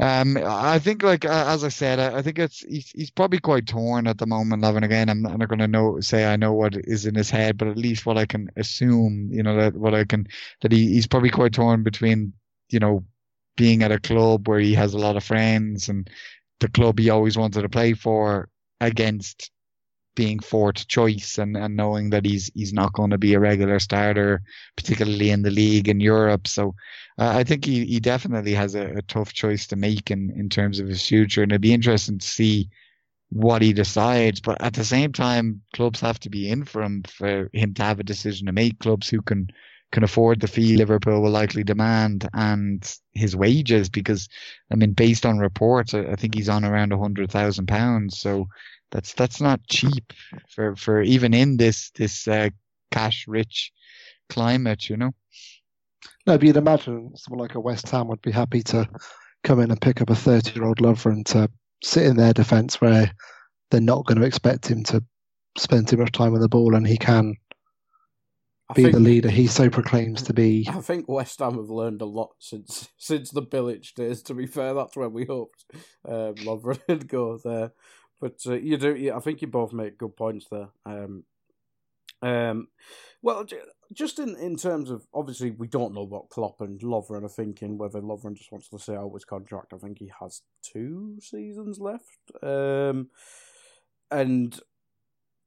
[0.00, 3.66] um, I think, like as I said, I, I think it's he's, he's probably quite
[3.66, 4.62] torn at the moment.
[4.62, 7.30] Loving again, I'm I'm not going to know say I know what is in his
[7.30, 10.26] head, but at least what I can assume, you know, that what I can
[10.62, 12.32] that he, he's probably quite torn between,
[12.70, 13.04] you know,
[13.56, 16.10] being at a club where he has a lot of friends and
[16.60, 18.48] the club he always wanted to play for
[18.80, 19.50] against
[20.14, 23.78] being fourth choice and, and knowing that he's he's not going to be a regular
[23.78, 24.42] starter,
[24.76, 26.46] particularly in the league in Europe.
[26.46, 26.74] So
[27.18, 30.48] uh, I think he, he definitely has a, a, tough choice to make in, in
[30.48, 32.68] terms of his future, and it'd be interesting to see
[33.30, 34.40] what he decides.
[34.40, 37.82] But at the same time, clubs have to be in for him for him to
[37.82, 38.78] have a decision to make.
[38.80, 39.48] Clubs who can
[39.92, 44.28] can afford the fee Liverpool will likely demand and his wages because
[44.70, 48.18] I mean based on reports I, I think he's on around a hundred thousand pounds.
[48.18, 48.48] So
[48.90, 50.12] that's that's not cheap
[50.48, 52.50] for for even in this this uh,
[52.90, 53.72] cash rich
[54.28, 55.12] climate you know?
[56.26, 58.88] No but you'd imagine someone like a West Ham would be happy to
[59.44, 61.48] come in and pick up a 30 year old Lovren to
[61.82, 63.12] sit in their defence where
[63.70, 65.04] they're not going to expect him to
[65.56, 67.36] spend too much time on the ball and he can
[68.74, 70.68] be think, the leader he so proclaims to be.
[70.68, 74.22] I think West Ham have learned a lot since since the Bilic days.
[74.24, 75.64] To be fair, that's when we hoped
[76.06, 77.72] um, Lovren would go there.
[78.20, 80.68] But uh, you do, I think you both make good points there.
[80.86, 81.24] Um,
[82.22, 82.68] um,
[83.22, 83.44] well,
[83.92, 87.76] just in, in terms of obviously we don't know what Klopp and Lovren are thinking.
[87.76, 91.78] Whether Lovren just wants to see out his contract, I think he has two seasons
[91.78, 92.32] left.
[92.42, 93.10] Um,
[94.10, 94.58] and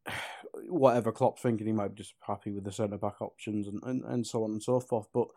[0.69, 4.03] whatever Klopp's thinking, he might be just happy with the centre back options and, and,
[4.05, 5.07] and so on and so forth.
[5.13, 5.27] But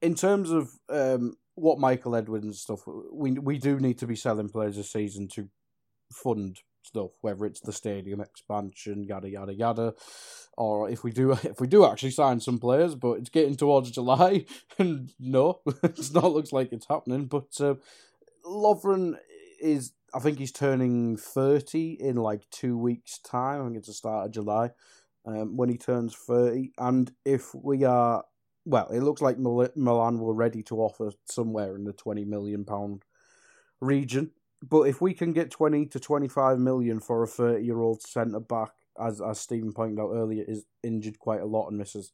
[0.00, 2.80] in terms of um, what Michael Edwards and stuff,
[3.12, 5.48] we we do need to be selling players this season to
[6.12, 9.94] fund stuff, whether it's the stadium expansion, yada yada yada,
[10.56, 13.90] or if we do if we do actually sign some players, but it's getting towards
[13.90, 14.44] July,
[14.78, 17.26] and no, it's not looks like it's happening.
[17.26, 17.74] But uh,
[18.44, 19.16] Lovren
[19.60, 23.60] is I think he's turning 30 in like two weeks' time.
[23.60, 24.70] I think it's the start of July
[25.26, 26.72] um, when he turns 30.
[26.78, 28.24] And if we are,
[28.64, 32.66] well, it looks like Mil- Milan were ready to offer somewhere in the £20 million
[33.80, 34.30] region.
[34.62, 38.40] But if we can get 20 to 25 million for a 30 year old centre
[38.40, 42.12] back, as, as Stephen pointed out earlier, is injured quite a lot and misses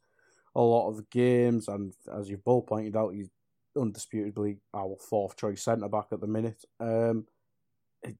[0.54, 1.68] a lot of games.
[1.68, 3.30] And as you've both pointed out, he's
[3.76, 6.64] undisputably our fourth choice centre back at the minute.
[6.80, 7.26] Um,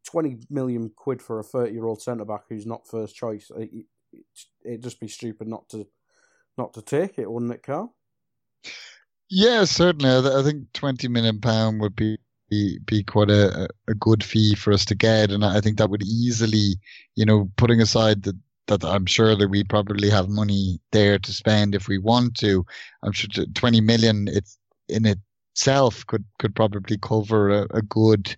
[0.07, 3.51] 20 million quid for a 30 year old centre back who's not first choice.
[3.57, 3.87] It,
[4.65, 5.87] it'd just be stupid not to
[6.57, 7.95] not to take it, wouldn't it, Karl?
[9.29, 10.11] Yeah, certainly.
[10.11, 12.19] I, think 20 million pound would be
[12.51, 16.05] be, quite a, a good fee for us to get, and I think that would
[16.05, 16.77] easily,
[17.17, 21.33] you know, putting aside that that I'm sure that we probably have money there to
[21.33, 22.65] spend if we want to.
[23.03, 28.37] I'm sure 20 million it's in itself could could probably cover a, a good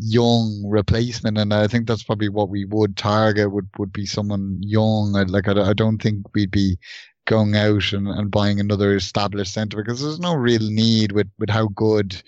[0.00, 4.58] young replacement, and I think that's probably what we would target would would be someone
[4.62, 5.14] young.
[5.16, 6.78] I, like I, I don't think we'd be
[7.26, 11.50] going out and, and buying another established centre because there's no real need with with
[11.50, 12.22] how good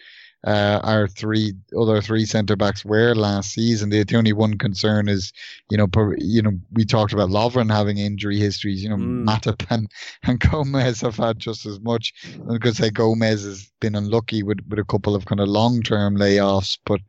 [0.46, 3.90] uh, our three other three centre backs were last season.
[3.90, 5.33] The, the only one concern is,
[5.70, 8.83] you know, per, you know, we talked about Lovren having injury histories.
[8.83, 9.24] You know, Mm.
[9.26, 9.90] Matip and,
[10.22, 12.12] and Gomez have had just as much.
[12.50, 15.83] I could say Gomez has been unlucky with, with a couple of kind of long
[15.83, 17.00] term layoffs, but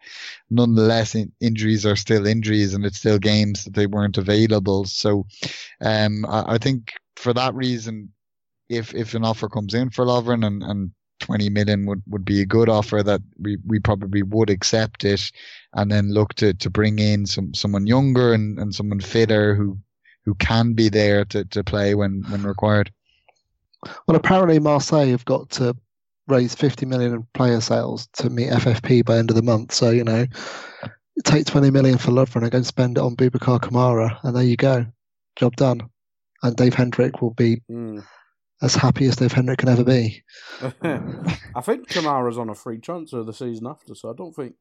[0.50, 4.86] nonetheless, in, injuries are still injuries, and it's still games that they weren't available.
[4.86, 5.26] So,
[5.82, 8.12] um, I, I think for that reason,
[8.69, 10.91] if if an offer comes in for Lovren and and
[11.24, 15.32] 20 million would, would be a good offer that we, we probably would accept it
[15.74, 19.78] and then look to, to bring in some someone younger and, and someone fitter who
[20.26, 22.92] who can be there to, to play when, when required.
[24.08, 25.76] Well, apparently Marseille have got to
[26.28, 29.72] raise 50 million in player sales to meet FFP by end of the month.
[29.72, 30.26] So you know,
[31.24, 34.44] take 20 million for Lovren and go and spend it on Boubacar Kamara, and there
[34.44, 34.86] you go,
[35.38, 35.90] job done.
[36.42, 38.04] And Dave Hendrick will be Mm.
[38.63, 40.23] As happy as Dave Hendrick can ever be.
[40.62, 44.56] I think Kamara's on a free transfer the season after, so I don't think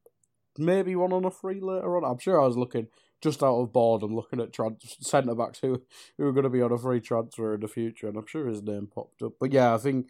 [0.58, 2.04] maybe one on a free later on.
[2.04, 2.88] I'm sure I was looking
[3.20, 5.82] just out of boredom, looking at trans- centre backs who
[6.18, 8.48] who were going to be on a free transfer in the future, and I'm sure
[8.48, 9.34] his name popped up.
[9.38, 10.08] But yeah, I think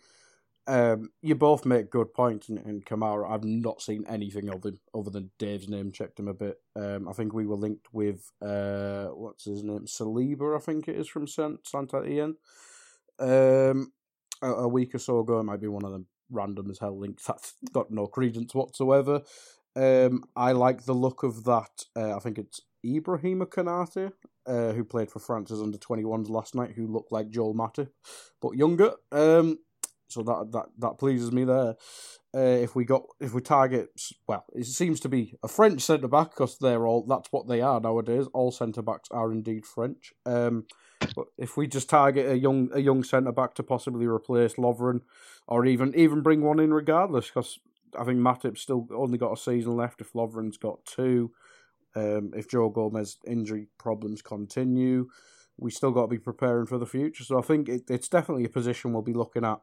[0.67, 2.49] um, you both make good points.
[2.49, 6.29] In, in Kamara, I've not seen anything of him other than Dave's name checked him
[6.29, 6.57] a bit.
[6.77, 10.97] Um, I think we were linked with uh, what's his name, Saliba, I think it
[10.97, 12.35] is from Sant Saint-Étienne.
[13.23, 13.93] Um,
[14.43, 16.99] a, a week or so ago, it might be one of them random as hell
[16.99, 19.23] links that's got no credence whatsoever.
[19.77, 21.85] Um, I like the look of that.
[21.97, 24.13] Uh, I think it's Ibrahima Konaté,
[24.47, 27.89] uh, who played for France's under 21s last night, who looked like Joel Matip,
[28.41, 28.93] but younger.
[29.11, 29.59] Um,
[30.09, 31.75] so that that that pleases me there.
[32.35, 33.89] Uh, if we got if we target
[34.27, 37.63] well, it seems to be a French centre back because they're all that's what they
[37.63, 38.27] are nowadays.
[38.35, 40.13] All centre backs are indeed French.
[40.27, 40.67] Um,
[41.39, 45.01] if we just target a young a young centre back to possibly replace Lovren,
[45.47, 47.59] or even even bring one in regardless, because
[47.99, 50.01] I think Matip's still only got a season left.
[50.01, 51.33] If Lovren's got two,
[51.95, 55.09] um, if Joe Gomez injury problems continue,
[55.59, 57.25] we still got to be preparing for the future.
[57.25, 59.61] So I think it, it's definitely a position we'll be looking at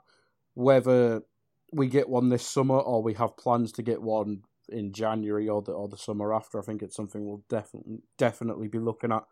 [0.53, 1.23] whether
[1.71, 5.61] we get one this summer or we have plans to get one in January or
[5.61, 6.59] the or the summer after.
[6.59, 9.23] I think it's something we'll definitely definitely be looking at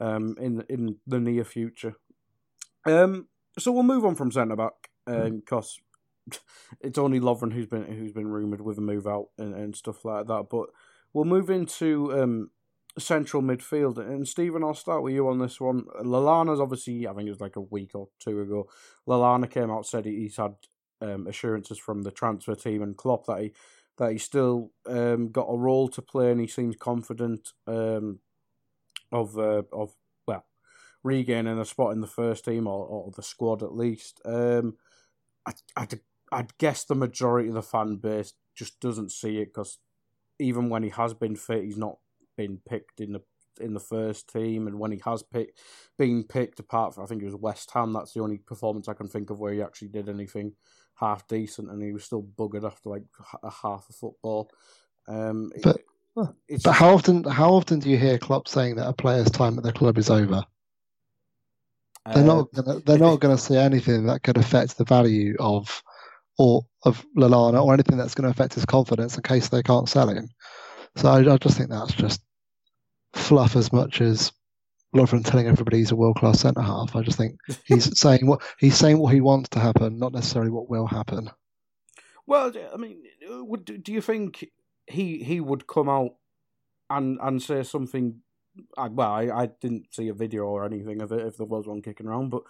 [0.00, 1.94] um, in in the near future.
[2.86, 3.28] Um,
[3.58, 5.78] so we'll move on from centre back because
[6.30, 6.38] um,
[6.80, 10.04] it's only Lovren who's been who's been rumored with a move out and, and stuff
[10.04, 10.46] like that.
[10.50, 10.66] But
[11.12, 12.50] we'll move into um,
[12.98, 13.98] central midfield.
[13.98, 15.84] And Stephen, I'll start with you on this one.
[16.02, 18.68] Lallana's obviously, I think it was like a week or two ago.
[19.08, 20.54] Lallana came out said he's had
[21.00, 23.52] um, assurances from the transfer team and Klopp that he
[23.96, 28.18] that he still um, got a role to play and he seems confident um,
[29.14, 29.94] of uh, of
[30.26, 30.44] well
[31.02, 34.20] regaining a spot in the first team or, or the squad at least.
[34.24, 34.76] Um,
[35.46, 36.00] I I'd,
[36.32, 39.78] I'd guess the majority of the fan base just doesn't see it because
[40.38, 41.98] even when he has been fit, he's not
[42.36, 43.22] been picked in the
[43.60, 45.60] in the first team, and when he has picked
[45.96, 48.94] been picked, apart from I think it was West Ham, that's the only performance I
[48.94, 50.54] can think of where he actually did anything
[50.96, 53.04] half decent, and he was still buggered after like
[53.42, 54.50] a half of football.
[55.06, 55.82] Um, But-
[56.16, 59.64] But how often how often do you hear Klopp saying that a player's time at
[59.64, 60.44] the club is over?
[62.06, 65.36] They're uh, not gonna, they're not going to say anything that could affect the value
[65.40, 65.82] of
[66.38, 69.88] or of Lallana or anything that's going to affect his confidence in case they can't
[69.88, 70.28] sell him.
[70.96, 72.20] So I, I just think that's just
[73.14, 74.32] fluff as much as
[74.94, 76.94] Lovren telling everybody he's a world class centre half.
[76.94, 80.50] I just think he's saying what he's saying what he wants to happen, not necessarily
[80.50, 81.30] what will happen.
[82.26, 83.02] Well, I mean,
[83.64, 84.46] do you think
[84.86, 86.12] he he would come out
[86.90, 88.20] and and say something?
[88.78, 91.66] I, well, I, I didn't see a video or anything of it if there was
[91.66, 92.42] one kicking around, but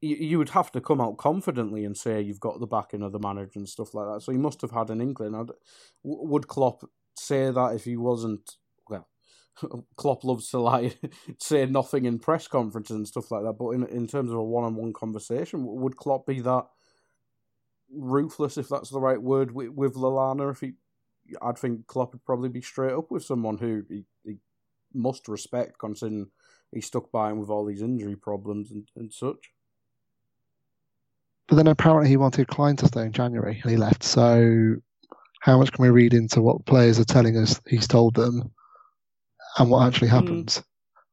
[0.00, 3.12] you, you would have to come out confidently and say you've got the backing of
[3.12, 4.22] the manager and stuff like that.
[4.22, 5.34] So he must have had an inkling.
[5.34, 5.50] I'd,
[6.02, 6.82] would Klopp
[7.16, 8.56] say that if he wasn't?
[8.88, 9.08] Well,
[9.96, 10.94] Klopp loves to lie,
[11.38, 13.54] say nothing in press conferences and stuff like that.
[13.56, 16.66] But in in terms of a one on one conversation, would Klopp be that?
[17.94, 20.50] ruthless, if that's the right word, with, with Lallana.
[20.50, 20.72] If he,
[21.42, 24.36] I'd think Klopp would probably be straight up with someone who he, he
[24.92, 26.28] must respect, considering
[26.72, 29.50] he stuck by him with all these injury problems and, and such.
[31.48, 34.02] But then apparently he wanted Klein to stay in January and he left.
[34.02, 34.76] So
[35.40, 38.50] how much can we read into what players are telling us he's told them
[39.58, 40.14] and what actually Hmm.
[40.16, 40.62] happens?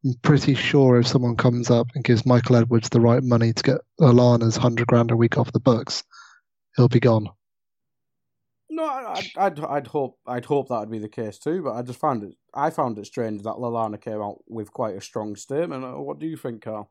[0.04, 3.64] I'm pretty sure if someone comes up and gives Michael Edwards the right money to
[3.64, 6.04] get Lallana's hundred grand a week off the books,
[6.76, 7.28] he'll be gone.
[8.82, 11.62] No, I'd, I'd, I'd hope, I'd hope that'd be the case too.
[11.62, 14.96] But I just found it, I found it strange that Lallana came out with quite
[14.96, 15.84] a strong statement.
[15.84, 16.90] Uh, What do you think, Karl?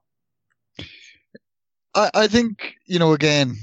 [1.96, 3.56] I, I think, you know, again,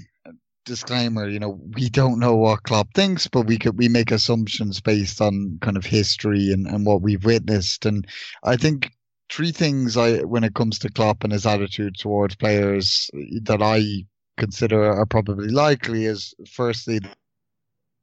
[0.66, 4.82] disclaimer, you know, we don't know what Klopp thinks, but we could we make assumptions
[4.82, 7.86] based on kind of history and, and what we've witnessed.
[7.86, 8.06] And
[8.44, 8.92] I think
[9.32, 13.10] three things I when it comes to Klopp and his attitude towards players
[13.44, 17.00] that I consider are probably likely is firstly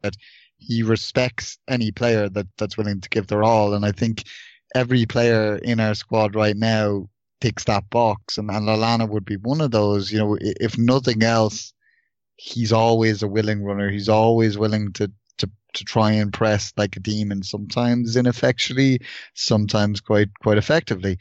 [0.04, 0.16] that
[0.58, 3.74] he respects any player that, that's willing to give their all.
[3.74, 4.24] And I think
[4.74, 7.08] every player in our squad right now
[7.40, 10.12] ticks that box, and, and Lallana would be one of those.
[10.12, 11.72] You know, if nothing else,
[12.36, 13.90] he's always a willing runner.
[13.90, 17.42] He's always willing to to to try and press like a demon.
[17.42, 19.00] Sometimes ineffectually,
[19.34, 21.18] sometimes quite quite effectively.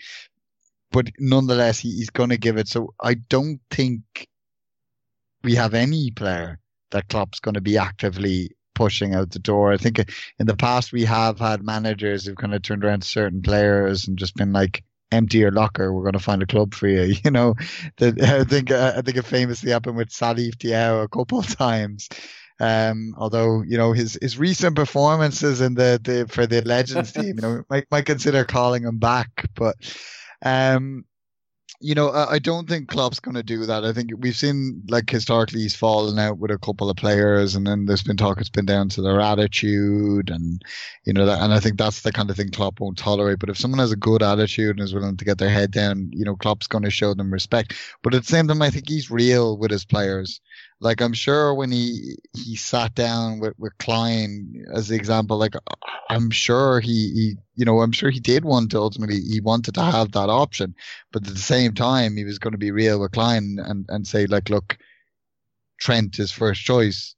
[0.92, 2.68] But nonetheless, he, he's going to give it.
[2.68, 4.28] So I don't think
[5.44, 6.60] we have any player
[6.92, 9.72] that Klopp's going to be actively pushing out the door.
[9.72, 10.00] I think
[10.40, 14.08] in the past we have had managers who've kind of turned around to certain players
[14.08, 15.94] and just been like, empty your locker.
[15.94, 17.16] We're going to find a club for you.
[17.24, 17.56] You know,
[17.98, 22.10] that I think I think it famously happened with Salif Diao a couple of times.
[22.60, 27.36] Um, although you know his his recent performances in the, the for the Legends team,
[27.38, 29.50] you know, might might consider calling him back.
[29.56, 29.76] But
[30.44, 31.06] um,
[31.84, 33.84] you know, I, don't think Klopp's going to do that.
[33.84, 37.68] I think we've seen like historically he's fallen out with a couple of players, and
[37.68, 40.64] then there's been talk it's been down to their attitude, and
[41.04, 41.42] you know that.
[41.42, 43.40] And I think that's the kind of thing Klopp won't tolerate.
[43.40, 46.10] But if someone has a good attitude and is willing to get their head down,
[46.14, 47.76] you know, Klopp's going to show them respect.
[48.02, 50.40] But at the same time, I think he's real with his players.
[50.84, 55.56] Like I'm sure when he he sat down with with Klein as the example, like
[56.10, 59.76] I'm sure he he you know I'm sure he did want to ultimately he wanted
[59.76, 60.76] to have that option,
[61.12, 64.06] but at the same time he was going to be real with Klein and and
[64.06, 64.78] say like look,
[65.80, 67.16] Trent is first choice,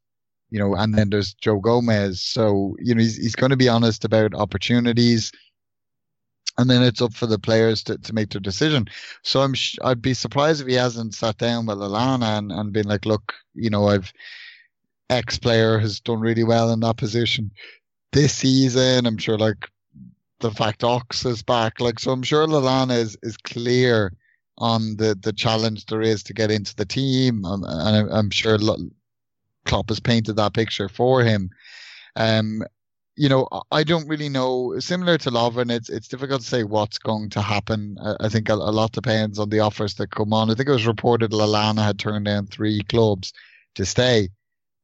[0.52, 3.70] you know, and then there's Joe Gomez, so you know he's he's going to be
[3.70, 5.32] honest about opportunities
[6.58, 8.88] and then it's up for the players to, to make their decision.
[9.24, 12.74] So I'm sh- I'd be surprised if he hasn't sat down with Lallana and, and
[12.74, 14.12] been like, look, you know, I've
[15.10, 17.52] X player has done really well in that position
[18.12, 19.06] this season.
[19.06, 19.70] I'm sure like
[20.40, 24.14] the fact Ox is back, like so I'm sure Lallana is is clear
[24.58, 28.30] on the the challenge there is to get into the team, um, and I'm, I'm
[28.30, 28.58] sure
[29.66, 31.50] Klopp has painted that picture for him.
[32.16, 32.64] Um,
[33.18, 34.78] you know, I don't really know.
[34.80, 37.98] Similar to Lovren, it's it's difficult to say what's going to happen.
[38.20, 40.52] I, think a, a, lot depends on the offers that come on.
[40.52, 43.32] I think it was reported Lallana had turned down three clubs
[43.76, 44.30] to stay,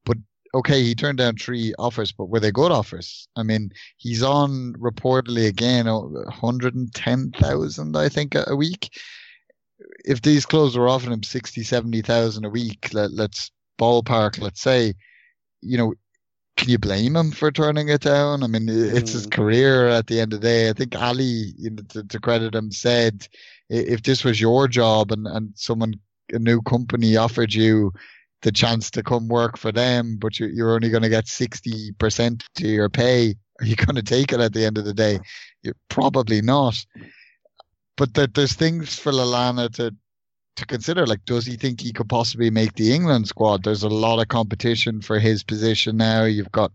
[0.05, 0.17] but
[0.53, 3.27] okay, he turned down three offers, but were they good offers?
[3.35, 8.97] I mean, he's on reportedly again 110,000, I think, a, a week.
[10.05, 14.93] If these clubs were offering him 60, 70,000 a week, let, let's ballpark, let's say,
[15.61, 15.93] you know,
[16.57, 18.43] can you blame him for turning it down?
[18.43, 19.13] I mean, it's mm.
[19.13, 20.69] his career at the end of the day.
[20.69, 23.27] I think Ali, you know, to, to, credit him, said
[23.69, 25.95] if this was your job and, and someone,
[26.33, 27.91] a new company offered you
[28.41, 32.43] the chance to come work for them, but you, you're only going to get 60%
[32.55, 35.19] to your pay, are you going to take it at the end of the day?
[35.63, 36.75] You're probably not.
[37.97, 39.95] But there, there's things for Lallana to,
[40.55, 41.05] to consider.
[41.05, 43.63] Like, does he think he could possibly make the England squad?
[43.63, 46.23] There's a lot of competition for his position now.
[46.23, 46.71] You've got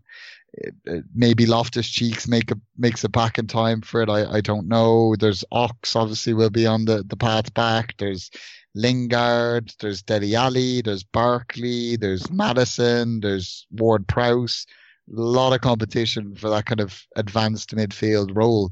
[0.65, 4.09] uh, uh, maybe Loftus Cheeks make a makes it back in time for it.
[4.09, 5.15] I, I don't know.
[5.15, 7.95] There's Ox obviously will be on the, the path back.
[7.97, 8.29] There's
[8.75, 14.65] Lingard, there's Dele Alli, there's Barkley, there's Maddison, there's Ward Prowse.
[15.09, 18.71] A lot of competition for that kind of advanced midfield role.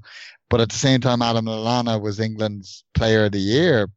[0.50, 3.88] But at the same time, Adam Lallana was England's player of the year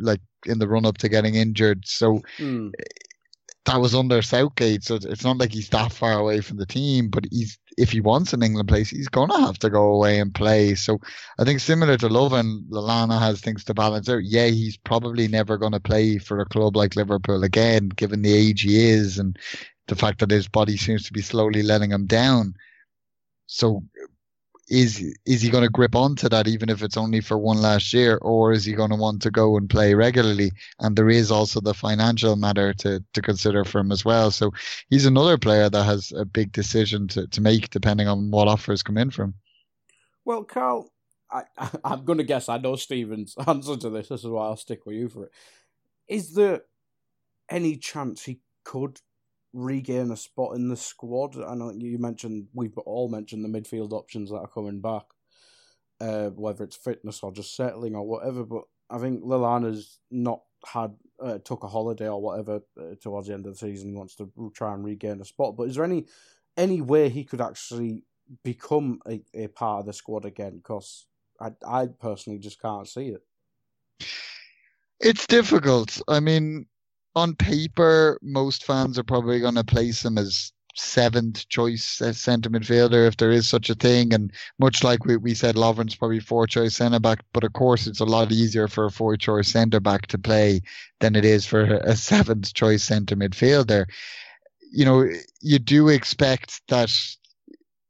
[0.00, 1.86] like in the run up to getting injured.
[1.86, 2.72] So mm.
[3.66, 4.84] that was under Southgate.
[4.84, 8.00] So it's not like he's that far away from the team, but he's if he
[8.00, 10.74] wants an England place, he's gonna have to go away and play.
[10.74, 10.98] So
[11.38, 14.24] I think similar to Lovren, Lallana has things to balance out.
[14.24, 18.62] Yeah, he's probably never gonna play for a club like Liverpool again, given the age
[18.62, 19.38] he is and
[19.88, 22.54] the fact that his body seems to be slowly letting him down.
[23.46, 23.82] So
[24.70, 27.92] is is he going to grip onto that even if it's only for one last
[27.92, 30.52] year, or is he going to want to go and play regularly?
[30.78, 34.30] And there is also the financial matter to to consider for him as well.
[34.30, 34.52] So
[34.88, 38.82] he's another player that has a big decision to, to make depending on what offers
[38.82, 39.34] come in from.
[40.24, 40.92] Well, Karl,
[41.30, 41.42] I,
[41.84, 44.08] I'm going to guess I know Stephen's answer to this.
[44.08, 45.32] This is why I'll stick with you for it.
[46.08, 46.62] Is there
[47.48, 49.00] any chance he could
[49.52, 51.36] regain a spot in the squad.
[51.40, 55.04] I know you mentioned we've all mentioned the midfield options that are coming back,
[56.00, 58.44] uh, whether it's fitness or just settling or whatever.
[58.44, 63.34] But I think Lallana's not had uh, took a holiday or whatever uh, towards the
[63.34, 63.90] end of the season.
[63.90, 65.56] He wants to try and regain a spot.
[65.56, 66.06] But is there any
[66.56, 68.04] any way he could actually
[68.44, 70.56] become a, a part of the squad again?
[70.56, 71.06] Because
[71.40, 73.22] I I personally just can't see it.
[75.00, 76.02] It's difficult.
[76.08, 76.66] I mean,
[77.16, 83.06] on paper, most fans are probably going to place him as seventh choice centre midfielder
[83.06, 84.14] if there is such a thing.
[84.14, 87.86] And much like we, we said, Lovren's probably four choice centre back, but of course
[87.86, 90.62] it's a lot easier for a four choice centre back to play
[91.00, 93.86] than it is for a seventh choice centre midfielder.
[94.72, 95.08] You know,
[95.40, 96.96] you do expect that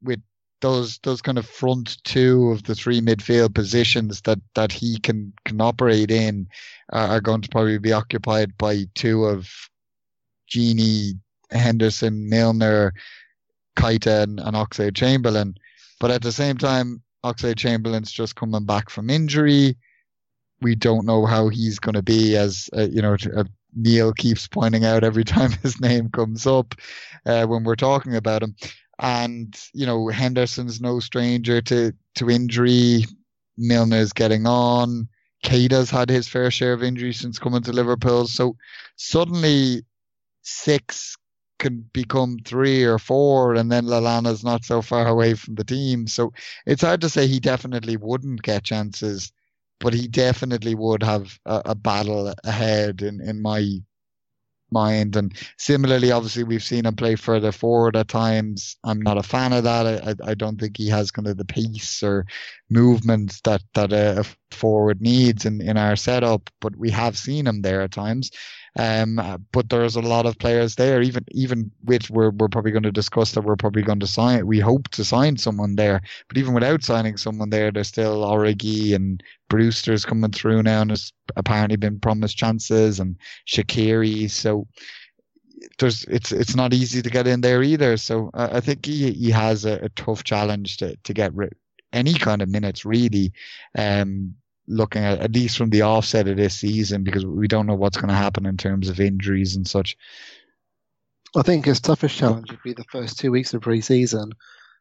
[0.03, 0.21] with
[0.61, 5.33] those those kind of front two of the three midfield positions that that he can
[5.45, 6.49] can operate in
[6.93, 9.49] uh, are going to probably be occupied by two of
[10.53, 11.19] Gini,
[11.51, 12.93] Henderson, Milner,
[13.77, 15.55] Keita, and, and Chamberlain.
[16.01, 19.77] But at the same time, Oxlade Chamberlain's just coming back from injury.
[20.63, 23.17] We don't know how he's going to be, as uh, you know.
[23.37, 23.45] Uh,
[23.77, 26.75] Neil keeps pointing out every time his name comes up
[27.25, 28.57] uh, when we're talking about him.
[29.01, 33.07] And, you know, Henderson's no stranger to, to injury.
[33.59, 35.09] Milner's getting on.
[35.43, 38.27] Keita's had his fair share of injuries since coming to Liverpool.
[38.27, 38.57] So
[38.97, 39.85] suddenly
[40.43, 41.17] six
[41.59, 46.07] can become three or four, and then Lallana's not so far away from the team.
[46.07, 46.33] So
[46.67, 49.31] it's hard to say he definitely wouldn't get chances,
[49.79, 53.79] but he definitely would have a, a battle ahead in, in my
[54.73, 55.17] mind.
[55.17, 58.77] And similarly, obviously, we've seen him play further forward at times.
[58.85, 59.87] I'm not a fan of that.
[59.87, 62.27] I, I, don't think he has kind of the pace or
[62.69, 67.47] movement that, that a, a forward needs in, in our setup, but we have seen
[67.47, 68.31] him there at times.
[68.79, 72.85] Um, but there's a lot of players there, even even which we're we're probably going
[72.85, 74.47] to discuss that we're probably going to sign.
[74.47, 78.95] We hope to sign someone there, but even without signing someone there, there's still Origi
[78.95, 83.17] and Brewster's coming through now, and has apparently been promised chances, and
[83.47, 84.31] Shaqiri.
[84.31, 84.67] So
[85.79, 87.97] there's it's it's not easy to get in there either.
[87.97, 91.55] So I, I think he he has a, a tough challenge to to get rid
[91.93, 93.33] any kind of minutes really.
[93.77, 94.35] Um,
[94.71, 97.97] looking at at least from the offset of this season because we don't know what's
[97.97, 99.97] going to happen in terms of injuries and such.
[101.37, 104.33] I think his toughest challenge would be the first two weeks of pre-season,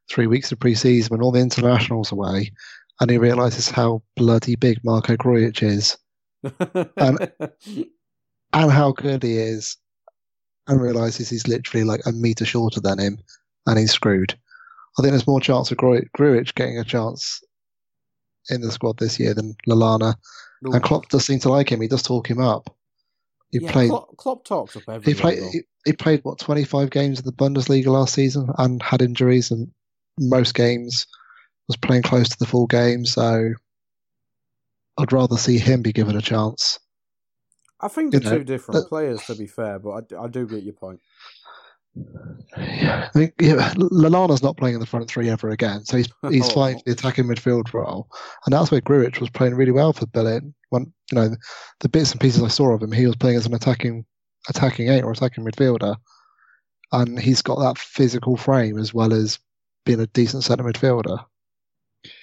[0.09, 2.51] three weeks of pre-season when all the internationals away,
[2.99, 5.97] and he realizes how bloody big Marko Grujic is
[6.97, 7.31] and
[8.71, 9.77] how good he is,
[10.67, 13.19] and realizes he's literally like a meter shorter than him,
[13.65, 14.37] and he's screwed.
[14.97, 17.41] I think there's more chance of Gru- Grujic getting a chance
[18.49, 20.15] in the squad this year than Lallana,
[20.63, 21.81] and Klopp does seem to like him.
[21.81, 22.75] He does talk him up.
[23.51, 23.89] He yeah, played.
[23.89, 25.39] Klopp, Klopp talks up He played.
[25.51, 29.71] He, he played what 25 games in the Bundesliga last season and had injuries, and
[30.19, 31.07] most games
[31.67, 33.05] was playing close to the full game.
[33.05, 33.53] So
[34.97, 36.79] I'd rather see him be given a chance.
[37.81, 40.45] I think they're know, two different that- players, to be fair, but I, I do
[40.45, 40.99] get your point.
[42.55, 46.45] I think yeah, Lallana's not playing in the front three ever again, so he's he's
[46.49, 46.53] Oh.
[46.53, 48.07] flying the attacking midfield role,
[48.45, 50.53] and that's where Grujic was playing really well for Berlin.
[50.69, 51.35] When you know
[51.79, 54.05] the bits and pieces I saw of him, he was playing as an attacking
[54.49, 55.95] attacking eight or attacking midfielder,
[56.91, 59.39] and he's got that physical frame as well as
[59.85, 61.23] being a decent centre midfielder.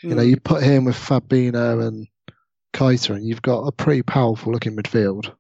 [0.03, 0.29] You know, Mm.
[0.31, 2.07] you put him with Fabinho and
[2.73, 5.35] Keita, and you've got a pretty powerful looking midfield.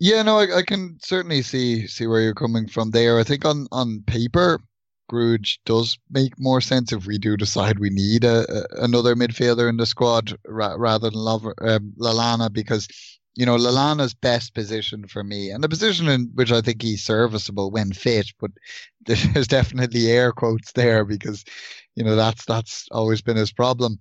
[0.00, 3.18] Yeah, no, I, I can certainly see see where you're coming from there.
[3.18, 4.60] I think on on paper,
[5.12, 9.68] Gruj does make more sense if we do decide we need a, a another midfielder
[9.68, 12.88] in the squad ra- rather than Lov- um, Lallana because
[13.36, 17.04] you know Lallana's best position for me and the position in which I think he's
[17.04, 18.50] serviceable when fit, but
[19.06, 21.44] there's definitely air quotes there because
[21.94, 23.98] you know that's that's always been his problem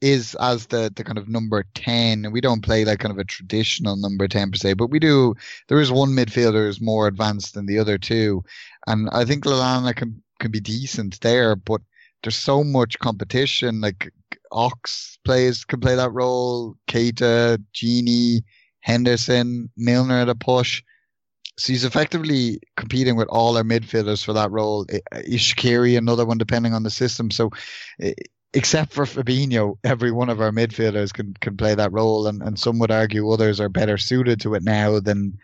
[0.00, 3.24] is as the the kind of number 10 we don't play like kind of a
[3.24, 5.34] traditional number 10 per se but we do
[5.68, 8.42] there is one midfielder is more advanced than the other two
[8.86, 11.80] and I think Lallana can can be decent there but
[12.22, 14.12] there's so much competition like
[14.52, 18.42] Ox plays can play that role Keita Gini
[18.80, 20.82] Henderson Milner at a push
[21.58, 24.86] so he's effectively competing with all our midfielders for that role.
[25.12, 27.32] Ishikiri, another one, depending on the system.
[27.32, 27.50] So,
[28.00, 28.12] eh,
[28.54, 32.58] except for Fabinho, every one of our midfielders can can play that role, and, and
[32.58, 35.38] some would argue others are better suited to it now than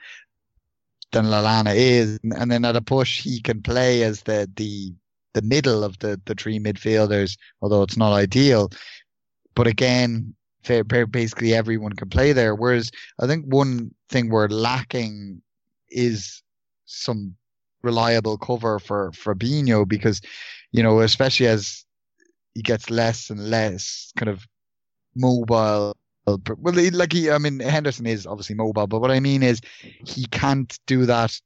[1.12, 2.18] than Lallana is.
[2.22, 4.94] And then at a push, he can play as the the
[5.34, 8.70] the middle of the the three midfielders, although it's not ideal.
[9.54, 10.34] But again,
[10.64, 12.54] basically everyone can play there.
[12.54, 12.90] Whereas
[13.20, 15.42] I think one thing we're lacking
[15.90, 16.42] is
[16.86, 17.36] some
[17.82, 20.20] reliable cover for Fabinho because,
[20.72, 21.84] you know, especially as
[22.54, 24.46] he gets less and less kind of
[25.14, 25.96] mobile.
[26.26, 29.60] Well, he- like he, I mean, Henderson is obviously mobile, but what I mean is
[29.82, 31.38] he can't do that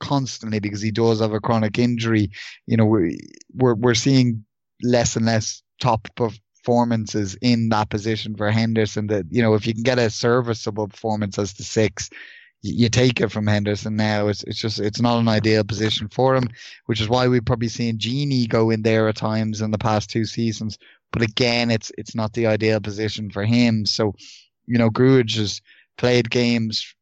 [0.00, 2.30] constantly because he does have a chronic injury.
[2.66, 3.18] You know, we-
[3.54, 4.44] we're we're seeing
[4.82, 9.08] less and less top performances in that position for Henderson.
[9.08, 12.08] That you know, if you can get a serviceable performance as the six,
[12.62, 14.28] you take it from Henderson now.
[14.28, 16.48] It's it's just it's not an ideal position for him,
[16.86, 20.10] which is why we've probably seen Gini go in there at times in the past
[20.10, 20.78] two seasons.
[21.12, 23.84] But again, it's it's not the ideal position for him.
[23.84, 24.14] So,
[24.66, 25.60] you know, Grujic has
[25.98, 26.94] played games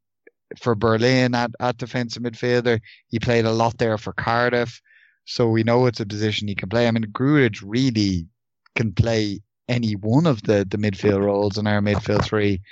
[0.58, 2.80] for Berlin at, at defensive midfielder.
[3.08, 4.80] He played a lot there for Cardiff.
[5.26, 6.88] So we know it's a position he can play.
[6.88, 8.26] I mean, Grujic really
[8.74, 12.62] can play any one of the, the midfield roles in our midfield three.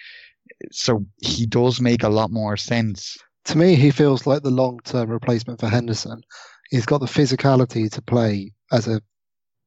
[0.73, 3.17] So he does make a lot more sense.
[3.47, 6.23] To me, he feels like the long term replacement for Henderson.
[6.71, 9.01] He's got the physicality to play as a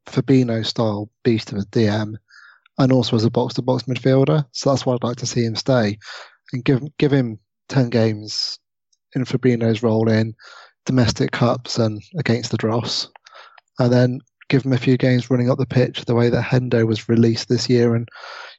[0.08, 2.16] Fabinho style beast of a DM
[2.78, 4.46] and also as a box to box midfielder.
[4.52, 5.98] So that's why I'd like to see him stay
[6.54, 7.40] and give give him
[7.70, 8.60] 10 games
[9.16, 10.34] in Fabinho's role in
[10.86, 13.08] domestic cups and against the Dross.
[13.80, 14.20] And then
[14.50, 17.48] give him a few games running up the pitch the way that Hendo was released
[17.48, 17.96] this year.
[17.96, 18.08] And,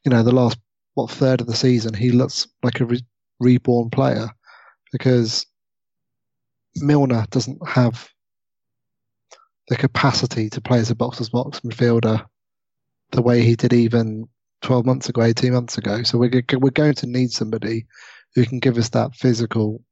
[0.04, 0.58] you know, the last,
[0.94, 3.06] what, third of the season, he looks like a re-
[3.40, 4.28] reborn player
[4.92, 5.46] because
[6.76, 8.08] Milner doesn't have
[9.68, 12.24] the capacity to play as a box to box midfielder
[13.12, 14.28] the way he did even
[14.62, 16.02] 12 months ago, 18 months ago.
[16.02, 17.86] So we're, we're going to need somebody
[18.34, 19.82] who can give us that physical,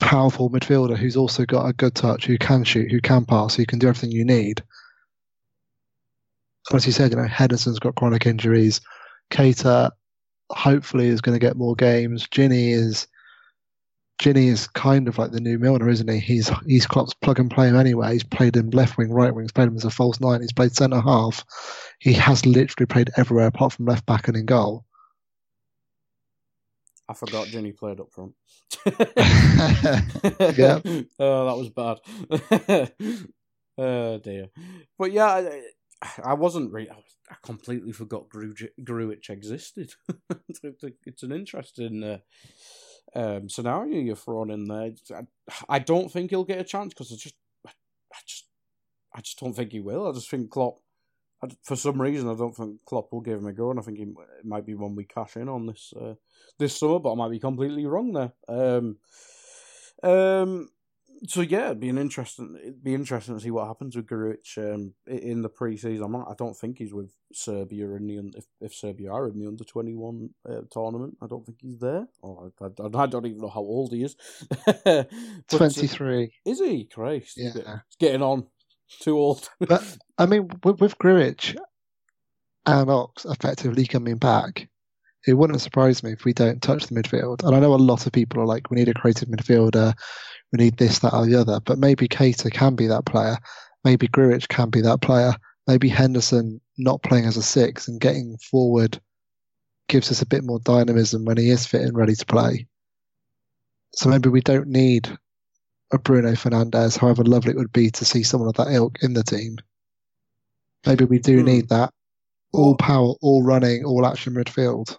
[0.00, 3.66] powerful midfielder who's also got a good touch, who can shoot, who can pass, who
[3.66, 4.62] can do everything you need.
[6.72, 8.80] As you said, you know, Henderson's got chronic injuries.
[9.30, 9.90] Keita
[10.50, 12.26] hopefully is going to get more games.
[12.26, 13.06] Gini is
[14.20, 16.20] Gini is kind of like the new Milner, isn't he?
[16.20, 18.12] He's he's Klopp's plug and play him anyway.
[18.12, 19.44] He's played him left wing, right wing.
[19.44, 20.40] He's played him as a false nine.
[20.40, 21.44] He's played centre half.
[21.98, 24.84] He has literally played everywhere apart from left back and in goal.
[27.08, 28.34] I forgot Gini played up front.
[30.56, 30.80] Yeah.
[31.18, 31.98] Oh, that was bad.
[33.78, 34.48] oh dear.
[34.98, 35.48] But yeah,
[36.24, 36.90] I, wasn't really.
[36.90, 36.96] I,
[37.42, 39.94] completely forgot Grujic, Grujic existed.
[41.06, 42.18] it's, an interesting uh,
[43.14, 44.92] um, scenario you're thrown in there.
[45.10, 45.22] I,
[45.68, 47.34] I don't think he'll get a chance because I just,
[47.66, 48.46] I, I just,
[49.14, 50.08] I just don't think he will.
[50.08, 50.78] I just think Klopp.
[51.42, 53.82] I, for some reason, I don't think Klopp will give him a go, and I
[53.82, 56.14] think he, it might be one we cash in on this uh,
[56.58, 58.32] this summer, but I might be completely wrong there.
[58.48, 58.98] Um,
[60.02, 60.68] um,
[61.26, 62.56] so yeah, it'd be an interesting.
[62.60, 66.04] It'd be interesting to see what happens with Grujic um, in the preseason.
[66.04, 69.38] I'm not, I don't think he's with Serbia in the if if Serbia are in
[69.38, 71.16] the under twenty one uh, tournament.
[71.22, 72.06] I don't think he's there.
[72.22, 74.16] Oh, I, I, I don't even know how old he is.
[74.84, 75.04] Uh,
[75.48, 76.32] 23.
[76.44, 76.84] Is he?
[76.86, 77.50] Christ, Yeah.
[77.52, 78.46] he's getting on.
[79.00, 79.48] Too old.
[79.60, 81.56] But I mean, with, with Grujic
[82.66, 84.68] and Ox effectively coming back,
[85.26, 87.44] it wouldn't surprise me if we don't touch the midfield.
[87.44, 89.94] And I know a lot of people are like, we need a creative midfielder,
[90.52, 91.60] we need this, that, or the other.
[91.60, 93.36] But maybe Keita can be that player.
[93.84, 95.34] Maybe Grujic can be that player.
[95.66, 99.00] Maybe Henderson not playing as a six and getting forward
[99.88, 102.66] gives us a bit more dynamism when he is fit and ready to play.
[103.94, 105.08] So maybe we don't need
[105.92, 109.12] a Bruno Fernandes, however lovely it would be to see someone of that ilk in
[109.12, 109.58] the team.
[110.86, 111.44] Maybe we do Hmm.
[111.46, 111.92] need that
[112.52, 114.98] all power, all running, all action midfield.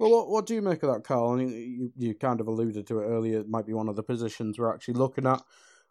[0.00, 1.32] Well, what, what do you make of that, Karl?
[1.32, 3.40] I mean, you, you kind of alluded to it earlier.
[3.40, 5.42] It might be one of the positions we're actually looking at.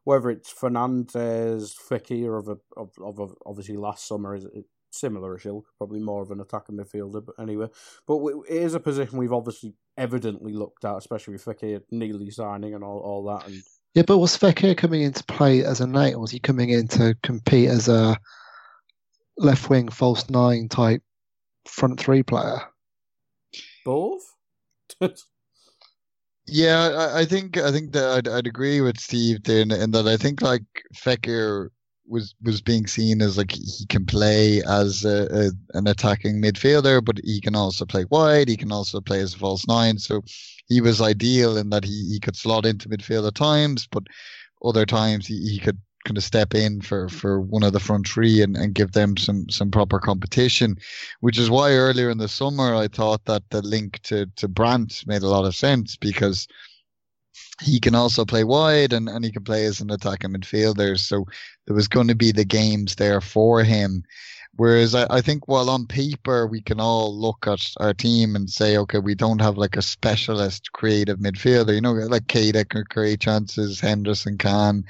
[0.03, 2.89] Whether it's Fernandes, Fekir, of, a, of,
[3.19, 7.35] of, obviously last summer is is similar-ish ilk, probably more of an attacking midfielder, but
[7.39, 7.67] anyway.
[8.07, 12.73] But it is a position we've obviously evidently looked at, especially with Fekir nearly signing
[12.73, 13.45] and all, all that.
[13.45, 13.61] And
[13.93, 16.87] Yeah, but was Fekir coming into play as a knight, or was he coming in
[16.87, 18.17] to compete as a
[19.37, 21.03] left wing false nine type
[21.67, 22.61] front three player?
[23.83, 24.23] Both?
[26.51, 29.91] Yeah, I, I think I think that I'd, I'd agree with Steve there in, in
[29.91, 30.63] that I think like
[30.95, 31.69] Fekir
[32.07, 37.05] was was being seen as like he can play as a, a, an attacking midfielder,
[37.05, 38.49] but he can also play wide.
[38.49, 39.99] He can also play as a false nine.
[39.99, 40.21] So
[40.67, 44.03] he was ideal in that he, he could slot into midfield at times, but
[44.65, 48.07] other times he, he could kind of step in for, for one of the front
[48.07, 50.75] three and, and give them some some proper competition.
[51.19, 55.05] Which is why earlier in the summer I thought that the link to, to Brandt
[55.05, 56.47] made a lot of sense because
[57.61, 60.97] he can also play wide and, and he can play as an attacking midfielder.
[60.97, 61.25] So
[61.67, 64.03] there was going to be the games there for him.
[64.55, 68.49] Whereas I, I think while on paper we can all look at our team and
[68.49, 72.83] say, okay, we don't have like a specialist creative midfielder, you know, like Keita can
[72.89, 74.85] create chances, Henderson can,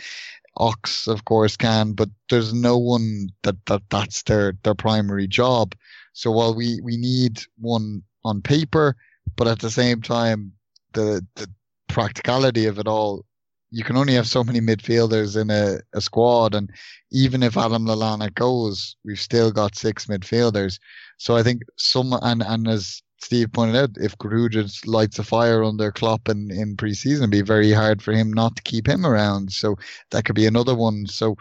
[0.59, 5.73] Ox of course can, but there's no one that, that that's their, their primary job.
[6.13, 8.95] So while we, we need one on paper,
[9.35, 10.51] but at the same time,
[10.93, 11.47] the, the
[11.87, 13.25] practicality of it all,
[13.71, 16.55] you can only have so many midfielders in a, a squad.
[16.55, 16.69] And
[17.11, 20.79] even if Adam Lallana goes, we've still got six midfielders.
[21.17, 25.63] So I think some, and, and as Steve pointed out, if Grujic lights a fire
[25.63, 29.05] under Klopp in, in pre-season, it'd be very hard for him not to keep him
[29.05, 29.51] around.
[29.51, 29.75] So
[30.11, 31.05] that could be another one.
[31.05, 31.35] So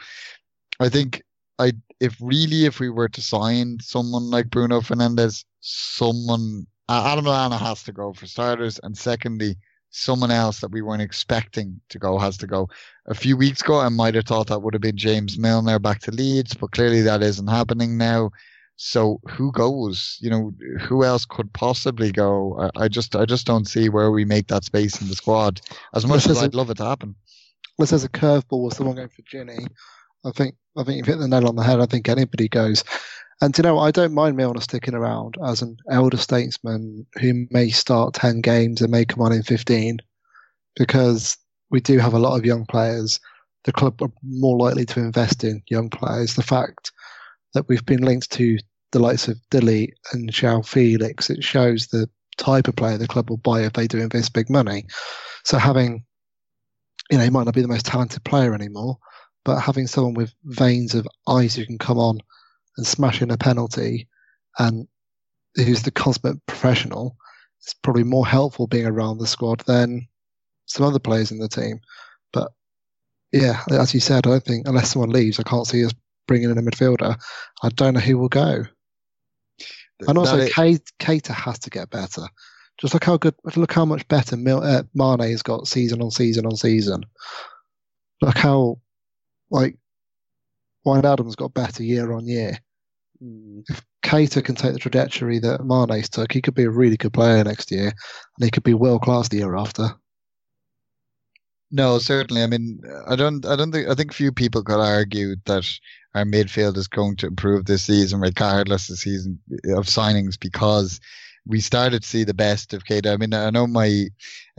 [0.80, 1.22] I think
[1.58, 7.58] I, if really, if we were to sign someone like Bruno Fernandes, someone, Adam Lallana
[7.58, 8.80] has to go for starters.
[8.82, 9.56] And secondly,
[9.90, 12.68] someone else that we weren't expecting to go has to go.
[13.06, 16.00] A few weeks ago, I might have thought that would have been James Milner back
[16.00, 18.30] to Leeds, but clearly that isn't happening now.
[18.80, 20.16] So who goes?
[20.20, 22.56] You know, who else could possibly go?
[22.76, 25.60] I, I just, I just don't see where we make that space in the squad.
[25.94, 27.16] As much This as is a- I'd love it to happen.
[27.76, 29.66] Unless there's a curveball with someone going for Gini,
[30.24, 31.80] I think I think you've hit the nail on the head.
[31.80, 32.84] I think anybody goes.
[33.40, 37.70] And you know, I don't mind Milner sticking around as an elder statesman who may
[37.70, 39.98] start ten games and may come on in fifteen,
[40.76, 41.36] because
[41.70, 43.20] we do have a lot of young players.
[43.64, 46.34] The club are more likely to invest in young players.
[46.34, 46.90] The fact
[47.58, 48.56] that we've been linked to
[48.92, 53.08] the likes of de Ligt and João Felix, it shows the type of player the
[53.08, 54.86] club will buy if they do invest big money.
[55.44, 56.04] So having
[57.10, 58.98] you know, he might not be the most talented player anymore,
[59.44, 62.20] but having someone with veins of ice who can come on
[62.76, 64.06] and smash in a penalty
[64.58, 64.86] and
[65.56, 67.16] who's the consummate professional
[67.66, 70.06] is probably more helpful being around the squad than
[70.66, 71.80] some other players in the team.
[72.32, 72.52] But
[73.32, 75.94] yeah, as you said, I don't think unless someone leaves, I can't see us
[76.28, 77.20] bringing in a midfielder.
[77.64, 78.62] I don't know who will go.
[80.06, 82.22] And also, Kate, Keita has to get better.
[82.80, 86.12] Just look how good, look how much better Mil, uh, Mane has got season on
[86.12, 87.04] season on season.
[88.22, 88.78] Look how,
[89.50, 89.76] like,
[90.86, 92.60] Wijnaldum's got better year on year.
[93.20, 93.64] Mm.
[94.04, 96.32] Keita can take the trajectory that Mane's took.
[96.32, 99.28] He could be a really good player next year, and he could be world class
[99.28, 99.88] the year after.
[101.72, 102.44] No, certainly.
[102.44, 105.68] I mean, I don't, I don't think, I think few people could argue that
[106.18, 109.38] our midfield is going to improve this season, regardless of season
[109.76, 111.00] of signings, because
[111.46, 113.12] we started to see the best of Keita.
[113.12, 114.08] I mean, I know my,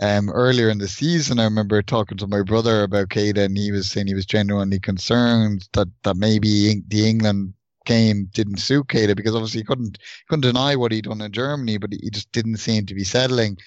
[0.01, 3.72] um, earlier in the season, I remember talking to my brother about Keita, and he
[3.72, 7.53] was saying he was genuinely concerned that that maybe the England
[7.86, 9.97] game didn't suit Keita because obviously he couldn't
[10.30, 13.57] couldn't deny what he'd done in Germany, but he just didn't seem to be settling.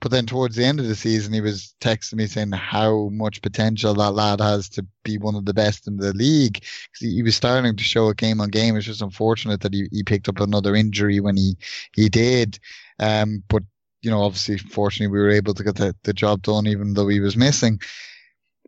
[0.00, 3.42] But then towards the end of the season, he was texting me saying how much
[3.42, 6.64] potential that lad has to be one of the best in the league.
[6.98, 8.76] he, he was starting to show it game on game.
[8.76, 11.56] It's just unfortunate that he, he picked up another injury when he,
[11.96, 12.60] he did.
[13.00, 13.64] Um, but,
[14.02, 17.08] you know, obviously, fortunately, we were able to get the, the job done even though
[17.08, 17.80] he was missing.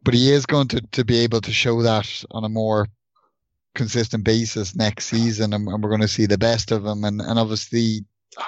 [0.03, 2.89] But he is going to, to be able to show that on a more
[3.77, 7.05] consistent basis next season and, and we're going to see the best of him.
[7.05, 8.05] And, and obviously,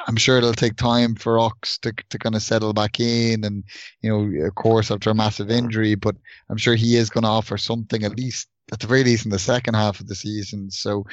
[0.06, 3.64] I'm sure it'll take time for Ox to to kind of settle back in, and
[4.00, 5.94] you know, of course, after a massive injury.
[5.94, 6.16] But
[6.48, 9.30] I'm sure he is going to offer something at least, at the very least, in
[9.30, 10.70] the second half of the season.
[10.70, 11.06] So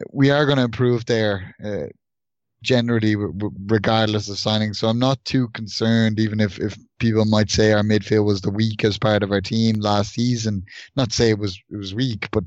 [0.00, 1.54] uh, we are going to improve there.
[1.62, 1.88] Uh,
[2.62, 4.74] generally regardless of signing.
[4.74, 8.50] So i'm not too concerned even if if people might say our midfield was the
[8.50, 10.64] weakest part of our team last season.
[10.96, 12.44] Not say it was it was weak but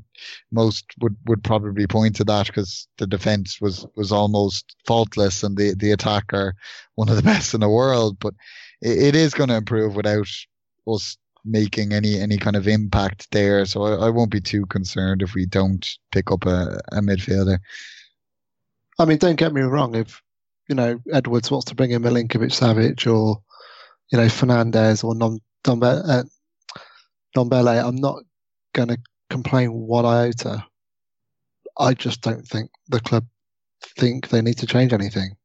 [0.50, 5.56] most would would probably point to that because the defense was was almost faultless and
[5.56, 6.54] the the attack are
[6.96, 8.18] one of the best in the world.
[8.20, 8.34] But
[8.82, 10.28] it, it is going to improve without
[10.86, 13.64] us making any any kind of impact there.
[13.64, 17.58] So I, I won't be too concerned if we don't pick up a, a midfielder
[18.98, 19.94] I mean, don't get me wrong.
[19.94, 20.20] If
[20.68, 23.42] you know Edwards wants to bring in Milinkovic Savic or
[24.10, 26.24] you know Fernandes or Nom Dombe- uh,
[27.36, 28.22] Ndombele, I'm not
[28.74, 28.98] going to
[29.30, 30.64] complain one iota.
[31.78, 33.24] I just don't think the club
[33.98, 35.36] think they need to change anything.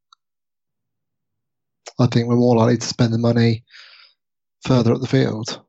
[2.00, 3.64] I think we're more likely to spend the money
[4.66, 5.62] further up the field.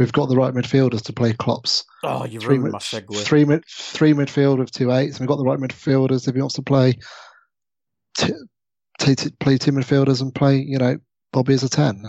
[0.00, 3.22] We've got the right midfielders to play Klopp's Oh, you three, ruined mid, my segue.
[3.22, 5.18] three, mid, three midfield with two eights.
[5.18, 6.94] And we've got the right midfielders if he wants to play
[8.16, 8.32] t-
[8.98, 10.96] t- t- play two midfielders and play, you know,
[11.34, 12.02] Bobby as a 10.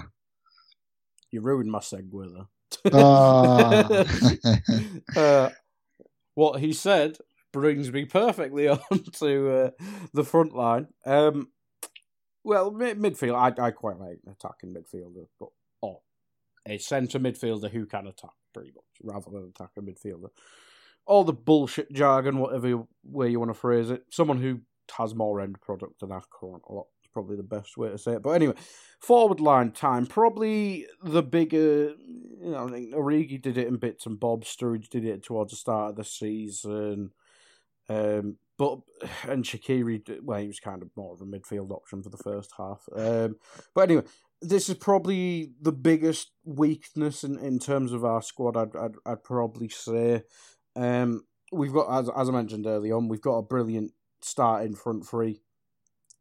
[1.31, 2.91] You ruined my segue there.
[2.93, 4.05] Ah.
[5.19, 5.49] uh,
[6.35, 7.17] what he said
[7.51, 8.79] brings me perfectly on
[9.15, 9.69] to uh,
[10.13, 10.87] the front line.
[11.05, 11.49] Um,
[12.45, 15.49] well, mid- midfield, I, I quite like attacking midfielder, but
[16.67, 20.29] a centre midfielder who can attack pretty much rather than attack a midfielder.
[21.05, 24.03] All the bullshit jargon, whatever way you want to phrase it.
[24.11, 24.61] Someone who
[24.97, 28.13] has more end product than our current lot is probably the best way to say
[28.13, 28.21] it.
[28.21, 28.53] But anyway,
[28.99, 31.95] forward line time, probably the bigger.
[32.41, 34.55] You know, I think Origi did it in bits and bobs.
[34.55, 37.11] Sturridge did it towards the start of the season.
[37.89, 38.79] Um, but
[39.27, 42.51] and Shaqiri, well, he was kind of more of a midfield option for the first
[42.57, 42.87] half.
[42.95, 43.37] Um,
[43.73, 44.03] but anyway,
[44.41, 48.57] this is probably the biggest weakness in, in terms of our squad.
[48.57, 50.23] I'd I'd, I'd probably say.
[50.75, 54.75] Um, we've got as as I mentioned early on, we've got a brilliant start in
[54.75, 55.41] front three.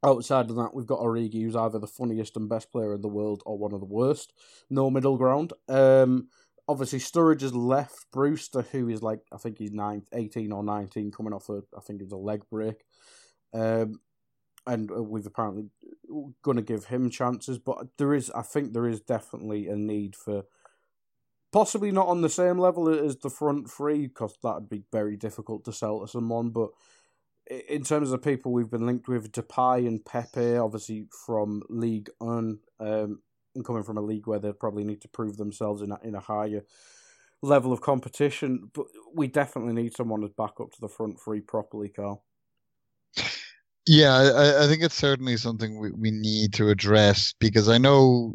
[0.03, 3.09] Outside of that, we've got Origi, who's either the funniest and best player in the
[3.09, 4.33] world or one of the worst.
[4.71, 5.53] No middle ground.
[5.69, 6.29] Um,
[6.67, 8.07] obviously, Sturridge has left.
[8.11, 11.81] Brewster, who is like, I think he's nine, 18 or 19, coming off a, I
[11.81, 12.83] think it's a leg break.
[13.53, 14.01] Um,
[14.67, 15.71] and uh, we've apparently
[16.43, 20.17] going to give him chances, but there is, I think there is definitely a need
[20.17, 20.45] for
[21.53, 25.17] possibly not on the same level as the front three, because that would be very
[25.17, 26.71] difficult to sell to someone, but
[27.69, 32.61] in terms of people we've been linked with, Depay and Pepe, obviously from League One,
[32.79, 33.23] um,
[33.57, 36.15] and coming from a league where they probably need to prove themselves in a, in
[36.15, 36.63] a higher
[37.43, 38.71] level of competition.
[38.73, 42.23] But we definitely need someone to back up to the front three properly, Karl.
[43.87, 48.35] Yeah, I, I think it's certainly something we, we need to address because I know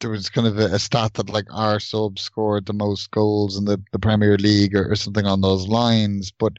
[0.00, 3.58] there was kind of a, a stat that like our subs scored the most goals
[3.58, 6.32] in the, the Premier League or, or something on those lines.
[6.32, 6.54] But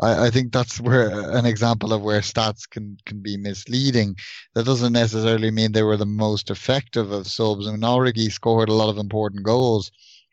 [0.00, 4.16] I, I think that's where an example of where stats can, can be misleading.
[4.54, 7.66] That doesn't necessarily mean they were the most effective of subs.
[7.66, 9.90] I mean, Origi scored a lot of important goals.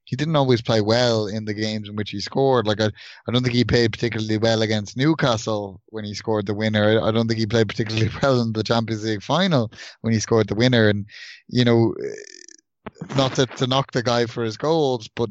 [0.09, 2.65] He didn't always play well in the games in which he scored.
[2.65, 2.87] Like I,
[3.27, 6.99] I don't think he played particularly well against Newcastle when he scored the winner.
[6.99, 10.47] I, don't think he played particularly well in the Champions League final when he scored
[10.47, 10.89] the winner.
[10.89, 11.05] And
[11.47, 11.93] you know,
[13.15, 15.29] not to, to knock the guy for his goals, but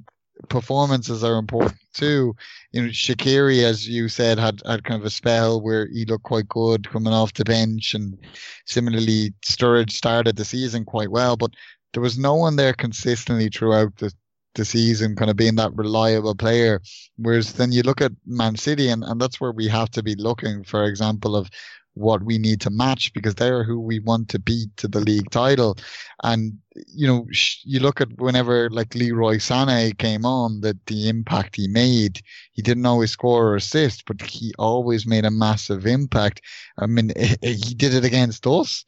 [0.49, 2.37] performances are important too.
[2.71, 6.23] You know, Shaqiri, as you said, had, had kind of a spell where he looked
[6.23, 8.17] quite good coming off the bench, and
[8.65, 11.51] similarly, Sturridge started the season quite well, but
[11.93, 14.13] there was no one there consistently throughout the,
[14.59, 16.83] the season, kind of being that reliable player.
[17.17, 20.15] Whereas then you look at Man City, and, and that's where we have to be
[20.15, 21.49] looking, for example, of
[21.95, 25.31] what we need to match because they're who we want to beat to the league
[25.31, 25.77] title.
[26.23, 27.27] And, you know,
[27.65, 32.21] you look at whenever like Leroy Sané came on, that the impact he made,
[32.53, 36.41] he didn't always score or assist, but he always made a massive impact.
[36.79, 37.11] I mean,
[37.43, 38.85] he did it against us.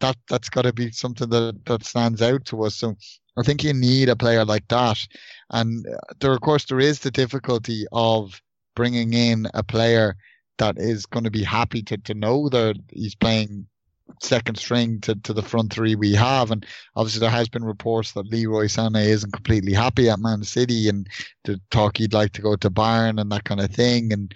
[0.00, 2.74] That, that's got to be something that, that stands out to us.
[2.74, 2.96] So
[3.38, 4.98] I think you need a player like that.
[5.50, 8.40] And uh, there, of course, there is the difficulty of
[8.74, 10.16] bringing in a player
[10.58, 13.66] that is going to be happy to, to know that he's playing
[14.20, 16.50] second string to, to the front three we have.
[16.50, 16.66] And
[16.96, 21.06] obviously there has been reports that Leroy Sané isn't completely happy at Man City and
[21.44, 24.12] the talk he'd like to go to Bayern and that kind of thing.
[24.12, 24.34] And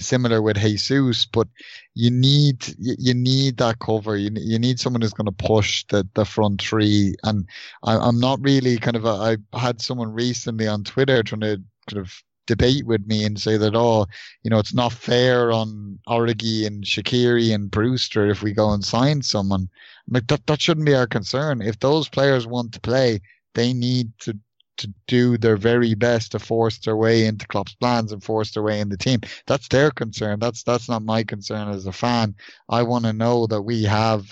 [0.00, 1.48] similar with Jesus, but
[1.94, 4.16] you need you need that cover.
[4.16, 7.14] You you need someone who's going to push the, the front three.
[7.24, 7.46] And
[7.84, 11.62] I, I'm not really kind of a, I had someone recently on Twitter trying to
[11.88, 14.06] kind of debate with me and say that, oh,
[14.42, 18.84] you know, it's not fair on Origi and Shaqiri and Brewster if we go and
[18.84, 19.68] sign someone.
[20.08, 21.62] I'm like that that shouldn't be our concern.
[21.62, 23.20] If those players want to play,
[23.54, 24.36] they need to
[24.80, 28.62] to do their very best to force their way into Klopp's plans and force their
[28.62, 29.20] way in the team.
[29.46, 30.40] That's their concern.
[30.40, 32.34] That's that's not my concern as a fan.
[32.68, 34.30] I want to know that we have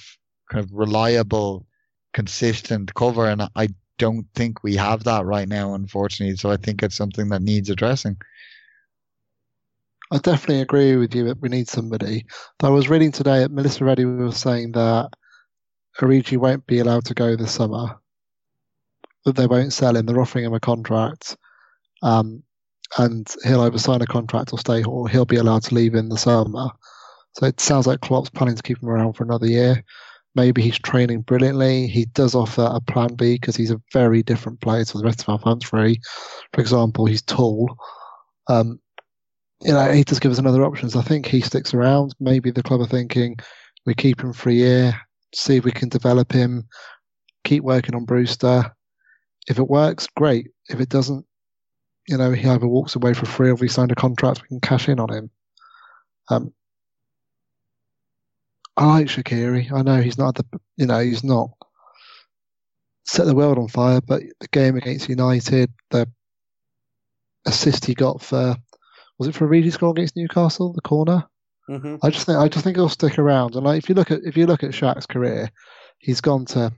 [0.50, 1.66] kind of reliable,
[2.12, 3.68] consistent cover, and I
[3.98, 6.36] don't think we have that right now, unfortunately.
[6.36, 8.16] So I think it's something that needs addressing.
[10.10, 12.24] I definitely agree with you that we need somebody.
[12.62, 15.10] I was reading today that Melissa Reddy was saying that
[16.00, 18.00] Origi won't be allowed to go this summer.
[19.32, 20.06] They won't sell him.
[20.06, 21.36] They're offering him a contract,
[22.02, 22.42] um,
[22.98, 26.08] and he'll either sign a contract or stay, or he'll be allowed to leave in
[26.08, 26.68] the summer.
[27.34, 29.84] So it sounds like Klopp's planning to keep him around for another year.
[30.34, 31.86] Maybe he's training brilliantly.
[31.86, 35.22] He does offer a plan B because he's a very different player to the rest
[35.22, 36.00] of our front three.
[36.52, 37.76] For example, he's tall.
[38.48, 38.80] Um,
[39.62, 40.90] you know, he does give us another option.
[40.90, 42.14] So I think he sticks around.
[42.20, 43.36] Maybe the club are thinking
[43.86, 45.00] we keep him for a year,
[45.34, 46.68] see if we can develop him,
[47.44, 48.70] keep working on Brewster.
[49.48, 50.48] If it works, great.
[50.68, 51.24] If it doesn't,
[52.06, 54.60] you know, he either walks away for free or we signed a contract, we can
[54.60, 55.30] cash in on him.
[56.30, 56.52] Um,
[58.76, 59.72] I like Shaqiri.
[59.72, 60.44] I know he's not the,
[60.76, 61.50] you know, he's not
[63.04, 66.06] set the world on fire, but the game against United, the
[67.46, 68.54] assist he got for,
[69.18, 71.24] was it for Origi score against Newcastle, the corner?
[71.68, 71.96] Mm-hmm.
[72.02, 73.54] I just think I just think he'll stick around.
[73.54, 75.50] And like if you look at if you look at Shaq's career,
[75.98, 76.72] he's gone to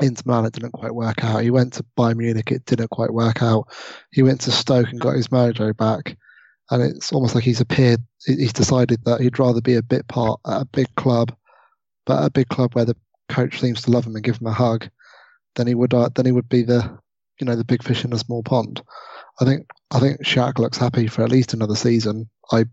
[0.00, 1.42] Inter Milan, it didn't quite work out.
[1.42, 3.68] He went to Bayern Munich, it didn't quite work out.
[4.12, 6.16] He went to Stoke and got his mojo back
[6.70, 8.00] and it's almost like he's appeared.
[8.24, 11.34] He's decided that he'd rather be a bit part at a big club,
[12.04, 12.96] but a big club where the
[13.28, 14.88] coach seems to love him and give him a hug,
[15.54, 16.98] than he would uh, than he would be the
[17.40, 18.82] you know the big fish in a small pond.
[19.40, 22.28] I think I think Shaq looks happy for at least another season.
[22.52, 22.64] I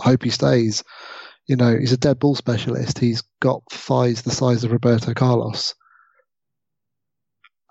[0.00, 0.84] hope he stays.
[1.48, 2.98] You know, he's a dead ball specialist.
[3.00, 5.74] He's got thighs the size of Roberto Carlos.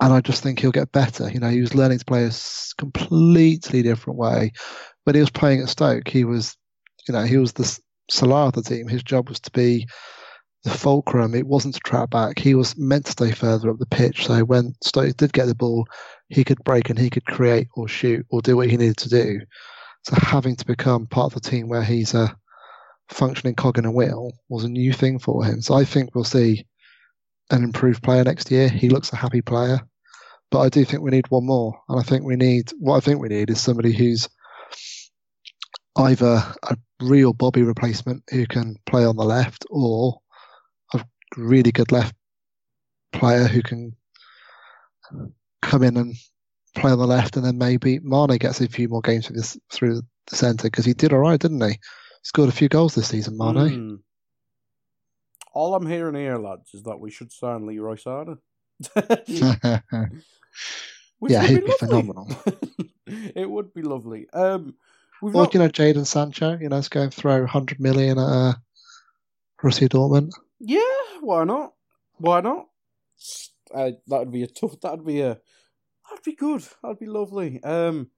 [0.02, 1.30] And I just think he'll get better.
[1.30, 2.32] You know, he was learning to play a
[2.76, 4.52] completely different way
[5.04, 6.56] when he was playing at Stoke, he was,
[7.08, 7.78] you know, he was the
[8.10, 8.88] Salah of the team.
[8.88, 9.86] His job was to be
[10.64, 11.34] the fulcrum.
[11.34, 12.38] It wasn't to trap back.
[12.38, 14.26] He was meant to stay further up the pitch.
[14.26, 15.86] So when Stoke did get the ball,
[16.28, 19.08] he could break and he could create or shoot or do what he needed to
[19.08, 19.40] do.
[20.04, 22.34] So having to become part of the team where he's a
[23.08, 25.62] functioning cog in a wheel was a new thing for him.
[25.62, 26.64] So I think we'll see
[27.50, 28.68] an improved player next year.
[28.68, 29.80] He looks a happy player.
[30.52, 31.80] But I do think we need one more.
[31.88, 34.28] And I think we need what I think we need is somebody who's
[35.96, 40.20] either a real Bobby replacement who can play on the left or
[40.92, 41.02] a
[41.38, 42.14] really good left
[43.12, 43.96] player who can
[45.62, 46.14] come in and
[46.74, 49.58] play on the left, and then maybe Mane gets a few more games through, this,
[49.70, 51.78] through the centre because he did all right, didn't he?
[52.24, 53.54] Scored a few goals this season, Mane.
[53.54, 53.98] Mm.
[55.54, 58.36] All I'm hearing here, lads, is that we should sign Leroy Sané.
[61.18, 62.28] Which Yeah, would he'd be be phenomenal.
[63.06, 64.28] it would be lovely.
[64.32, 64.74] Um,
[65.20, 68.18] we've Or not, you know, Jadon Sancho, you know, let's go and throw 100 million
[68.18, 68.54] at uh,
[69.60, 70.32] Borussia Dortmund.
[70.60, 70.80] yeah,
[71.20, 71.74] why not?
[72.18, 72.66] Why not?
[73.72, 74.80] Uh, that'd be a tough.
[74.80, 75.38] That'd be a.
[76.10, 76.62] That'd be good.
[76.82, 77.62] That'd be lovely.
[77.62, 78.10] Um,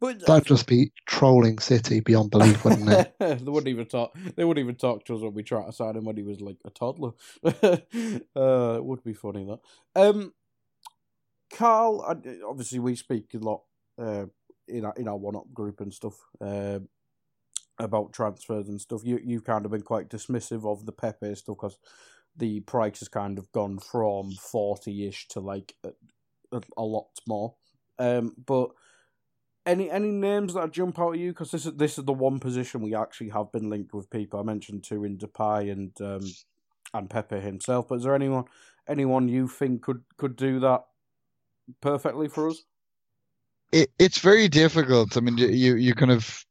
[0.00, 3.14] but That'd just be trolling City beyond belief, wouldn't it?
[3.18, 4.16] they wouldn't even talk.
[4.36, 6.40] They wouldn't even talk to us when we tried to sign him when he was
[6.40, 7.12] like a toddler.
[7.44, 9.60] uh, it would be funny that.
[10.00, 10.32] Um,
[11.52, 12.04] Karl,
[12.48, 13.62] obviously we speak a lot
[14.00, 14.26] uh,
[14.68, 16.78] in our in our one up group and stuff uh,
[17.78, 19.02] about transfers and stuff.
[19.04, 21.78] You you've kind of been quite dismissive of the Pepe stuff because
[22.36, 25.90] the price has kind of gone from forty ish to like a,
[26.52, 27.54] a, a lot more.
[27.98, 28.70] Um, but
[29.68, 31.32] any any names that jump out at you?
[31.32, 34.40] Because this is this is the one position we actually have been linked with people.
[34.40, 36.22] I mentioned two in Depay and um,
[36.94, 37.88] and Pepe himself.
[37.88, 38.44] But is there anyone
[38.88, 40.84] anyone you think could could do that
[41.82, 42.64] perfectly for us?
[43.72, 45.16] it, it's very difficult.
[45.16, 46.44] I mean, you- you kind of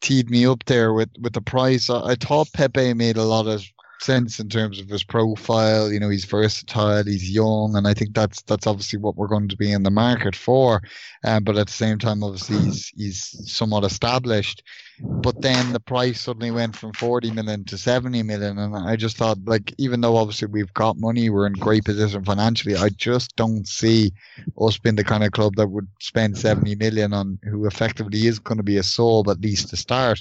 [0.00, 1.90] teed me up there with with the price.
[1.90, 3.64] I, I thought Pepe made a lot of
[4.02, 5.92] sense in terms of his profile.
[5.92, 9.48] You know, he's versatile, he's young, and I think that's that's obviously what we're going
[9.48, 10.82] to be in the market for.
[11.24, 14.62] Um, but at the same time, obviously, he's he's somewhat established.
[15.00, 19.16] But then the price suddenly went from 40 million to 70 million, and I just
[19.16, 23.34] thought, like, even though obviously we've got money, we're in great position financially, I just
[23.34, 24.12] don't see
[24.60, 28.38] us being the kind of club that would spend 70 million on who effectively is
[28.38, 30.20] going to be a sub at least to start.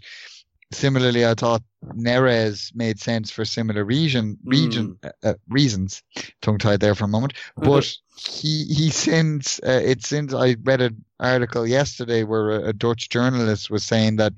[0.72, 6.02] Similarly, I thought Neres made sense for similar region region uh, uh, reasons.
[6.42, 10.82] Tongue tied there for a moment, but he he since uh, it since I read
[10.82, 14.34] an article yesterday where a, a Dutch journalist was saying that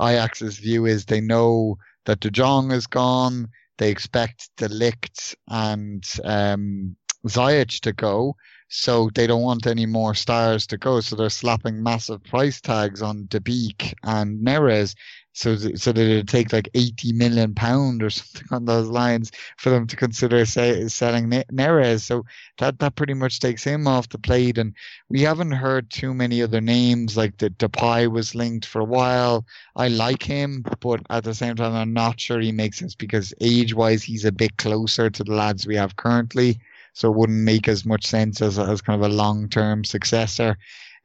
[0.00, 3.48] Ajax's view is they know that De Jong is gone,
[3.78, 6.96] they expect De Ligt and um,
[7.26, 8.36] Ziyech to go,
[8.68, 11.00] so they don't want any more stars to go.
[11.00, 14.94] So they're slapping massive price tags on De Beek and Neres.
[15.36, 19.68] So, so that it'd take like 80 million pound or something on those lines for
[19.68, 22.00] them to consider say, selling Neres.
[22.00, 22.24] So
[22.56, 24.56] that, that pretty much takes him off the plate.
[24.56, 24.74] And
[25.10, 29.44] we haven't heard too many other names like the Depay was linked for a while.
[29.76, 33.34] I like him, but at the same time, I'm not sure he makes sense because
[33.42, 36.58] age wise, he's a bit closer to the lads we have currently.
[36.94, 40.56] So it wouldn't make as much sense as, as kind of a long term successor.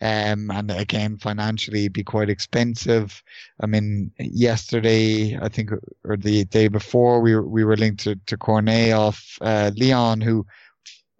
[0.01, 3.21] Um, and again, financially, be quite expensive.
[3.59, 5.71] I mean, yesterday, I think,
[6.03, 10.19] or the day before, we were, we were linked to, to Cornet off uh, Lyon,
[10.19, 10.47] who,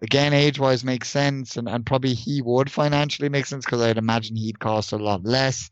[0.01, 1.57] again, age wise makes sense.
[1.57, 5.23] And, and probably he would financially make sense because I'd imagine he'd cost a lot
[5.23, 5.69] less.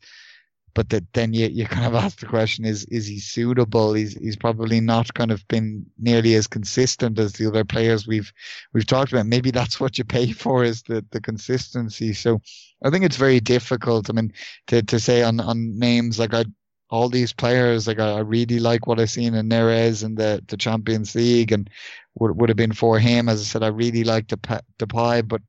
[0.74, 3.94] But that then you, you kind of ask the question: Is is he suitable?
[3.94, 8.32] He's he's probably not kind of been nearly as consistent as the other players we've
[8.72, 9.26] we've talked about.
[9.26, 12.12] Maybe that's what you pay for is the the consistency.
[12.12, 12.40] So
[12.84, 14.10] I think it's very difficult.
[14.10, 14.32] I mean,
[14.68, 16.44] to to say on on names like I
[16.90, 20.56] all these players like I, really like what I've seen in Neres in the the
[20.56, 21.70] Champions League and
[22.16, 23.28] would would have been for him.
[23.28, 24.36] As I said, I really like the
[24.78, 25.42] Depay, but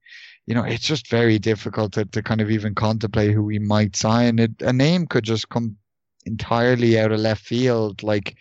[0.48, 3.96] you know, it's just very difficult to, to kind of even contemplate who we might
[3.96, 4.40] sign.
[4.40, 5.78] It, a name could just come
[6.26, 8.36] entirely out of left field, like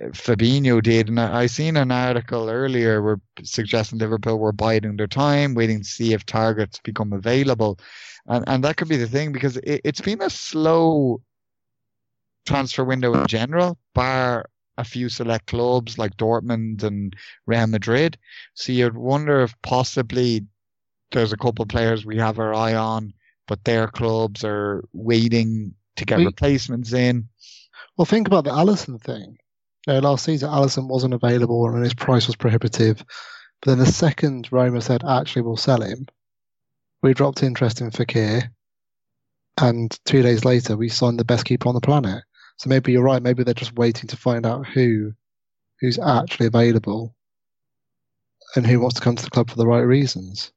[0.00, 1.08] uh, Fabinho did.
[1.08, 5.78] And I, I seen an article earlier where suggesting Liverpool were biding their time, waiting
[5.78, 7.78] to see if targets become available.
[8.26, 11.20] And, and that could be the thing because it, it's been a slow
[12.46, 17.14] transfer window in general, bar a few select clubs like Dortmund and
[17.46, 18.16] Real Madrid.
[18.54, 20.46] So you'd wonder if possibly
[21.12, 23.12] there's a couple of players we have our eye on,
[23.46, 27.28] but their clubs are waiting to get We- replacements in.
[27.96, 29.38] Well, think about the Alisson thing.
[29.86, 33.04] You know, last season, Alisson wasn't available and his price was prohibitive.
[33.60, 36.06] But then the second Roma said, actually, we'll sell him,
[37.02, 38.50] we dropped interest in Fekir.
[39.60, 42.22] And two days later, we signed the best keeper on the planet.
[42.58, 43.22] So maybe you're right.
[43.22, 45.12] Maybe they're just waiting to find out who
[45.80, 47.14] who's actually available
[48.56, 50.50] and who wants to come to the club for the right reasons.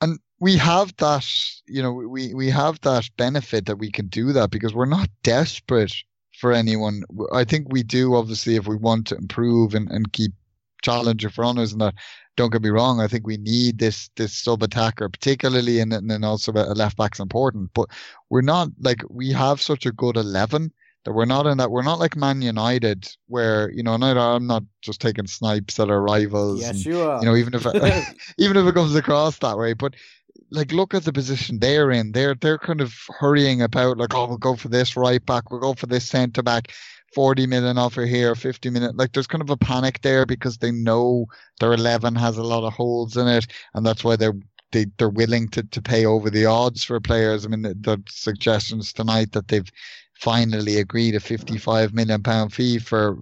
[0.00, 1.26] And we have that,
[1.66, 5.08] you know, we, we have that benefit that we can do that because we're not
[5.22, 5.92] desperate
[6.38, 7.02] for anyone.
[7.32, 10.32] I think we do, obviously, if we want to improve and, and keep
[10.82, 11.94] challenging for honors and that.
[12.36, 13.00] Don't get me wrong.
[13.00, 17.20] I think we need this this sub attacker, particularly, and then also a left back's
[17.20, 17.70] important.
[17.74, 17.90] But
[18.30, 20.72] we're not like we have such a good eleven
[21.04, 21.70] that we're not in that.
[21.70, 25.80] We're not like Man United, where you know, and I, I'm not just taking snipes
[25.80, 26.60] at our rivals.
[26.60, 27.20] Yes, and, you are.
[27.20, 28.04] you know, even if it,
[28.38, 29.72] even if it comes across that way.
[29.72, 29.94] But
[30.50, 32.12] like look at the position they're in.
[32.12, 35.60] They're they're kind of hurrying about like, oh, we'll go for this right back, we'll
[35.60, 36.72] go for this centre back,
[37.14, 38.96] forty million offer here, fifty million.
[38.96, 41.26] Like there's kind of a panic there because they know
[41.60, 44.34] their eleven has a lot of holes in it, and that's why they're
[44.72, 47.44] they, they're willing to, to pay over the odds for players.
[47.44, 49.68] I mean, the, the suggestions tonight that they've
[50.20, 53.18] finally agreed a 55 million pound fee for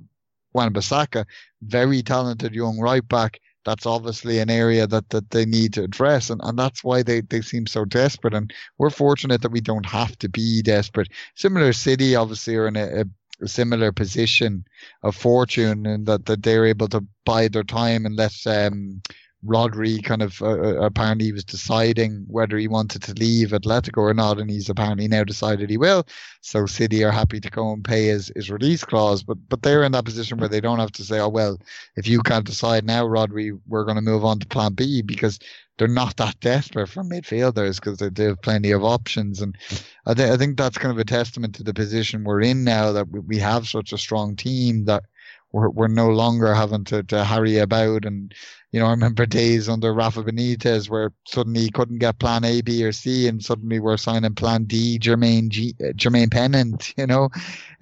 [0.52, 1.24] Wan-Bissaka,
[1.62, 3.40] very talented young right back.
[3.64, 7.20] That's obviously an area that, that they need to address, and, and that's why they,
[7.20, 8.34] they seem so desperate.
[8.34, 11.08] And we're fortunate that we don't have to be desperate.
[11.34, 13.04] Similar City, obviously, are in a,
[13.42, 14.64] a similar position
[15.02, 19.02] of fortune and that, that they're able to bide their time and let um,
[19.46, 23.98] Rodri kind of uh, uh, apparently he was deciding whether he wanted to leave Atletico
[23.98, 26.06] or not, and he's apparently now decided he will.
[26.40, 29.84] So City are happy to go and pay his, his release clause, but but they're
[29.84, 31.58] in that position where they don't have to say, oh well,
[31.96, 35.38] if you can't decide now, Rodri, we're going to move on to Plan B because
[35.76, 39.56] they're not that desperate for midfielders because they, they have plenty of options, and
[40.04, 42.90] I, th- I think that's kind of a testament to the position we're in now
[42.90, 45.04] that we, we have such a strong team that
[45.52, 48.34] we're, we're no longer having to, to harry about and
[48.70, 52.60] you know, I remember days under Rafa Benitez where suddenly he couldn't get plan A,
[52.60, 57.30] B, or C, and suddenly we're signing plan D, Jermaine G, Jermaine Pennant, you know.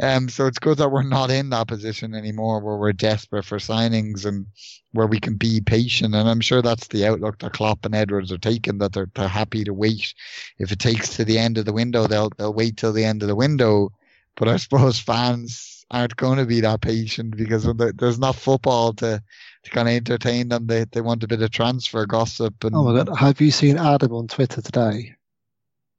[0.01, 3.59] Um, so it's good that we're not in that position anymore where we're desperate for
[3.59, 4.47] signings and
[4.93, 6.15] where we can be patient.
[6.15, 9.27] And I'm sure that's the outlook that Klopp and Edwards are taking, that they're, they're
[9.27, 10.15] happy to wait.
[10.59, 13.23] If it takes to the end of the window, they'll, they'll wait till the end
[13.23, 13.91] of the window.
[14.37, 17.65] But I suppose fans aren't going to be that patient because
[17.97, 19.23] there's not football to
[19.67, 20.67] to kind of entertain them.
[20.67, 22.65] They they want a bit of transfer gossip.
[22.65, 25.15] And oh my god, have you seen Adam on Twitter today?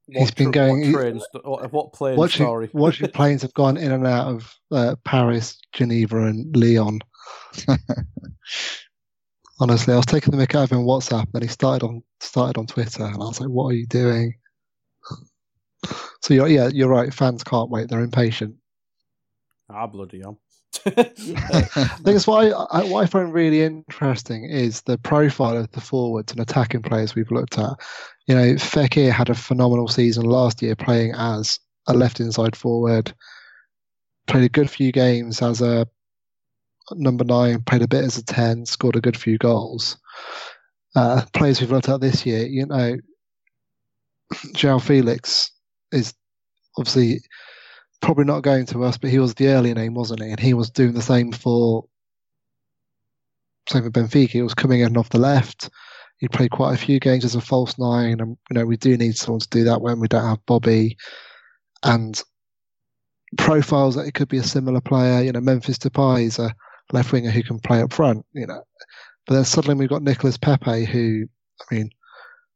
[0.06, 2.16] What He's been going- What, trains, what, what plane?
[2.16, 2.70] Watching, sorry.
[2.72, 7.00] watching planes have gone in and out of uh, Paris, Geneva, and Lyon.
[9.60, 12.02] Honestly, I was taking the mick out of him on WhatsApp, and he started on
[12.20, 14.34] started on Twitter, and I was like, "What are you doing?"
[16.20, 17.14] So you're, yeah, you're right.
[17.14, 18.56] Fans can't wait; they're impatient.
[19.70, 20.40] ah, bloody hell.
[20.86, 25.80] I think it's what I, what I find really interesting is the profile of the
[25.80, 27.72] forwards and attacking players we've looked at.
[28.26, 33.12] You know, Fekir had a phenomenal season last year playing as a left inside forward.
[34.26, 35.86] Played a good few games as a
[36.92, 37.62] number nine.
[37.62, 38.66] Played a bit as a ten.
[38.66, 39.96] Scored a good few goals.
[40.94, 42.96] Uh, players we've looked at this year, you know,
[44.54, 45.50] João Felix
[45.92, 46.14] is
[46.76, 47.20] obviously
[48.00, 50.30] probably not going to us, but he was the early name, wasn't he?
[50.30, 51.84] And he was doing the same for
[53.68, 54.30] same for Benfica.
[54.30, 55.70] He was coming in off the left.
[56.18, 58.96] He played quite a few games as a false nine, and you know we do
[58.96, 60.96] need someone to do that when we don't have Bobby.
[61.84, 62.20] And
[63.36, 65.22] profiles that it could be a similar player.
[65.22, 66.54] You know, Memphis Depay is a
[66.92, 68.24] left winger who can play up front.
[68.32, 68.62] You know,
[69.26, 71.26] but then suddenly we've got Nicolas Pepe, who
[71.60, 71.90] I mean,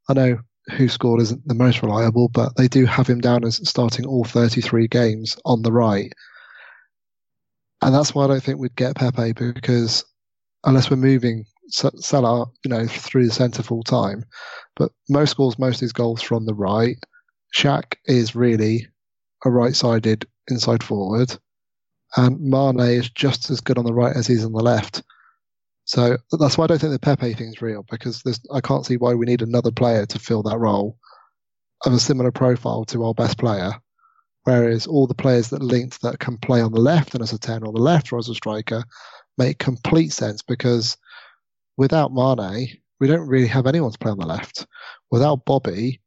[0.08, 0.38] I know
[0.70, 4.88] WhoScored isn't the most reliable, but they do have him down as starting all 33
[4.88, 6.12] games on the right.
[7.80, 10.04] And that's why I don't think we'd get Pepe because
[10.64, 14.24] unless we're moving Salah, you know, through the centre full time,
[14.76, 16.96] but most scores most of his goals from the right.
[17.54, 18.86] Shaq is really
[19.44, 21.36] a right-sided inside forward,
[22.16, 25.02] and Mane is just as good on the right as he's on the left.
[25.92, 29.12] So that's why I don't think the Pepe thing's real because I can't see why
[29.12, 30.96] we need another player to fill that role
[31.84, 33.74] of a similar profile to our best player.
[34.44, 37.38] Whereas all the players that linked that can play on the left and as a
[37.38, 38.84] 10 or the left or as a striker
[39.36, 40.96] make complete sense because
[41.76, 42.68] without Mane,
[42.98, 44.66] we don't really have anyone to play on the left.
[45.10, 46.00] Without Bobby,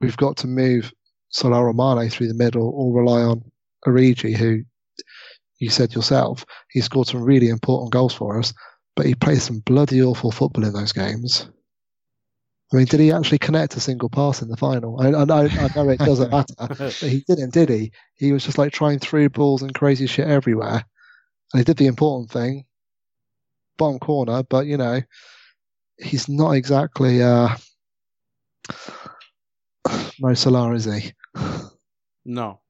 [0.00, 0.92] we've got to move
[1.30, 3.42] Salah or Mane through the middle or rely on
[3.84, 4.62] Origi, who
[5.58, 8.54] you said yourself, he scored some really important goals for us
[8.96, 11.48] but he played some bloody awful football in those games.
[12.72, 15.00] I mean, did he actually connect a single pass in the final?
[15.00, 17.92] I, I, know, I know it doesn't matter, but he didn't, did he?
[18.14, 20.84] He was just like trying through balls and crazy shit everywhere.
[21.52, 22.64] And he did the important thing,
[23.78, 25.02] bottom corner, but you know,
[25.98, 27.50] he's not exactly uh,
[30.20, 31.12] Mo Salah, is he?
[32.24, 32.60] No.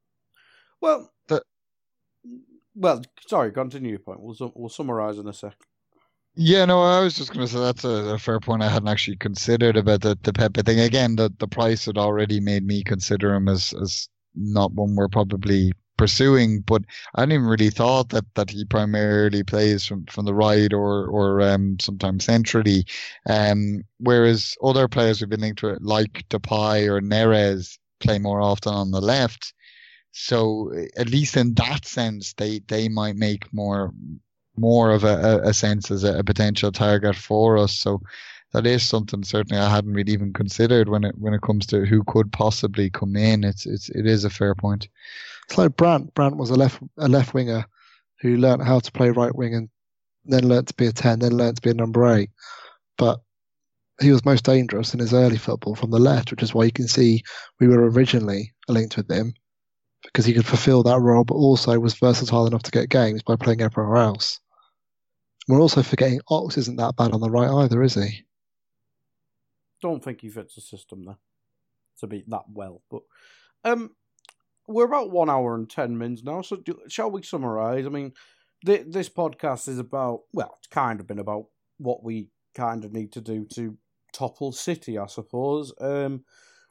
[0.80, 1.42] Well, The-
[2.74, 3.52] well, sorry.
[3.52, 4.20] Continue your point.
[4.20, 5.54] We'll we'll summarize in a sec.
[6.36, 8.62] Yeah, no, I was just going to say that's a, a fair point.
[8.62, 10.80] I hadn't actually considered about the, the Pepe thing.
[10.80, 15.08] Again, the, the price had already made me consider him as, as not one we're
[15.08, 16.82] probably pursuing, but
[17.14, 21.06] I hadn't even really thought that, that he primarily plays from, from the right or,
[21.06, 22.84] or um, sometimes centrally.
[23.28, 28.74] Um, whereas other players who've been linked to like Depay or Neres, play more often
[28.74, 29.54] on the left.
[30.10, 33.92] So at least in that sense, they, they might make more
[34.56, 37.72] more of a, a, sense as a, a potential target for us.
[37.72, 38.00] So
[38.52, 41.84] that is something certainly I hadn't really even considered when it when it comes to
[41.84, 43.42] who could possibly come in.
[43.44, 44.88] It's it's it is a fair point.
[45.48, 46.14] It's like Brandt.
[46.14, 47.66] Brandt was a left a left winger
[48.20, 49.68] who learnt how to play right wing and
[50.24, 52.30] then learnt to be a ten, then learnt to be a number eight.
[52.96, 53.20] But
[54.00, 56.72] he was most dangerous in his early football from the left, which is why you
[56.72, 57.22] can see
[57.60, 59.34] we were originally linked with him
[60.04, 63.36] because he could fulfill that role, but also was versatile enough to get games by
[63.36, 64.40] playing everywhere else.
[65.48, 68.24] We're also forgetting Ox isn't that bad on the right either, is he?
[69.82, 71.18] Don't think he fits the system there
[72.00, 72.82] to be that well.
[72.90, 73.02] But
[73.64, 73.90] um,
[74.66, 76.40] we're about one hour and ten minutes now.
[76.42, 77.84] So do, shall we summarise?
[77.84, 78.12] I mean,
[78.64, 81.46] th- this podcast is about well, it's kind of been about
[81.78, 83.76] what we kind of need to do to
[84.12, 85.74] topple City, I suppose.
[85.80, 86.24] Um,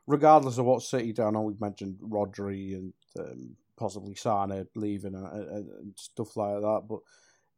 [0.08, 5.14] regardless of what City do, I know we've mentioned Rodri and um, possibly Sane leaving
[5.14, 7.00] and, and stuff like that, but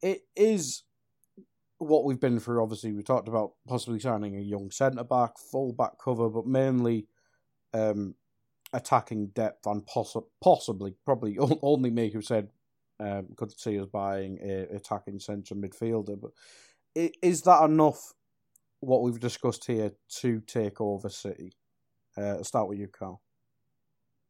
[0.01, 0.83] it is
[1.79, 2.61] what we've been through.
[2.61, 7.07] Obviously, we talked about possibly signing a young centre back, full back cover, but mainly
[7.73, 8.15] um,
[8.73, 12.49] attacking depth and poss- possibly, probably only me who said
[12.99, 16.19] um, could see us buying a attacking centre midfielder.
[16.19, 16.31] But
[17.21, 18.13] is that enough?
[18.81, 21.53] What we've discussed here to take over City.
[22.15, 23.21] Uh, start with you, Karl.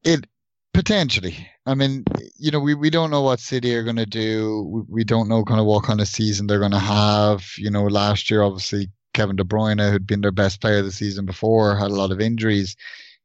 [0.04, 0.28] It
[0.76, 1.50] potentially.
[1.66, 2.04] I mean,
[2.38, 4.70] you know, we, we don't know what City are going to do.
[4.70, 7.46] We, we don't know kind of what kind of season they're going to have.
[7.58, 11.26] You know, last year, obviously, Kevin De Bruyne, who'd been their best player the season
[11.26, 12.76] before, had a lot of injuries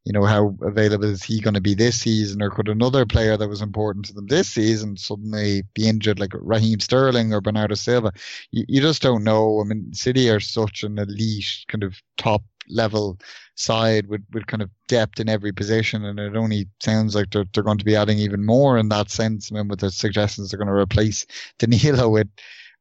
[0.04, 3.36] you know, how available is he going to be this season, or could another player
[3.36, 7.74] that was important to them this season suddenly be injured, like Raheem Sterling or Bernardo
[7.74, 8.12] Silva?
[8.50, 9.60] You, you just don't know.
[9.60, 13.18] I mean, City are such an elite kind of top level
[13.56, 17.44] side with, with kind of depth in every position, and it only sounds like they're,
[17.52, 19.52] they're going to be adding even more in that sense.
[19.52, 21.26] I mean, with the suggestions they're going to replace
[21.58, 22.28] Danilo with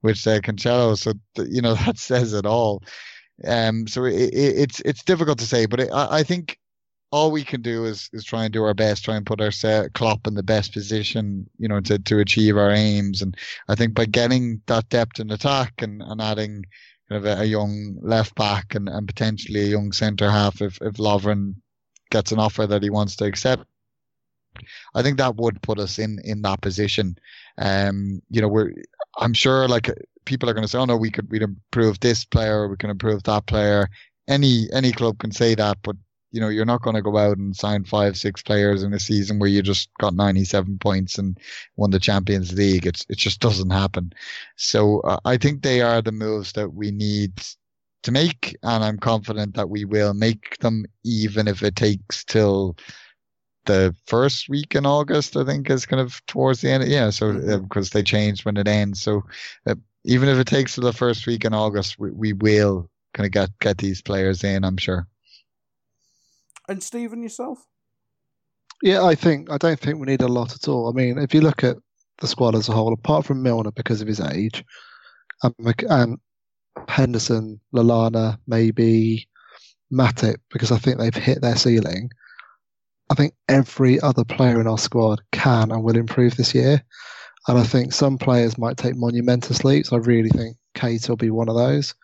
[0.01, 2.81] with uh, Cancelo, so th- you know that says it all.
[3.45, 6.57] Um, so it, it, it's it's difficult to say, but it, I, I think
[7.11, 9.51] all we can do is is try and do our best, try and put our
[9.51, 13.21] set, Klopp in the best position, you know, to, to achieve our aims.
[13.21, 13.35] And
[13.67, 16.65] I think by getting that depth in attack and, and adding
[17.09, 20.79] kind of a, a young left back and, and potentially a young centre half if,
[20.81, 21.55] if Lovren
[22.11, 23.63] gets an offer that he wants to accept,
[24.93, 27.17] I think that would put us in, in that position.
[27.57, 28.71] Um, you know, we're,
[29.17, 29.89] I'm sure like
[30.25, 32.91] people are going to say, oh no, we could, we'd improve this player, we can
[32.91, 33.89] improve that player.
[34.27, 35.95] Any, any club can say that, but
[36.31, 38.99] you know, you're not going to go out and sign five, six players in a
[38.99, 41.39] season where you just got 97 points and
[41.75, 42.85] won the Champions League.
[42.85, 44.13] It's, it just doesn't happen.
[44.55, 47.41] So uh, I think they are the moves that we need
[48.03, 48.55] to make.
[48.63, 52.77] And I'm confident that we will make them, even if it takes till
[53.65, 56.87] the first week in August, I think is kind of towards the end.
[56.87, 57.09] Yeah.
[57.09, 59.01] So, uh, because they change when it ends.
[59.01, 59.23] So,
[59.65, 59.75] uh,
[60.05, 63.31] even if it takes to the first week in August, we, we will kind of
[63.31, 65.07] get, get these players in, I'm sure.
[66.69, 67.65] And Stephen, yourself?
[68.81, 70.87] Yeah, I think I don't think we need a lot at all.
[70.87, 71.77] I mean, if you look at
[72.19, 74.63] the squad as a whole, apart from Milner because of his age,
[75.43, 75.53] and,
[75.89, 76.17] and
[76.87, 79.27] Henderson, Lallana, maybe
[79.91, 82.11] Matip because I think they've hit their ceiling.
[83.09, 86.83] I think every other player in our squad can and will improve this year.
[87.47, 89.91] And I think some players might take monumental leaps.
[89.91, 91.95] I really think Keita will be one of those.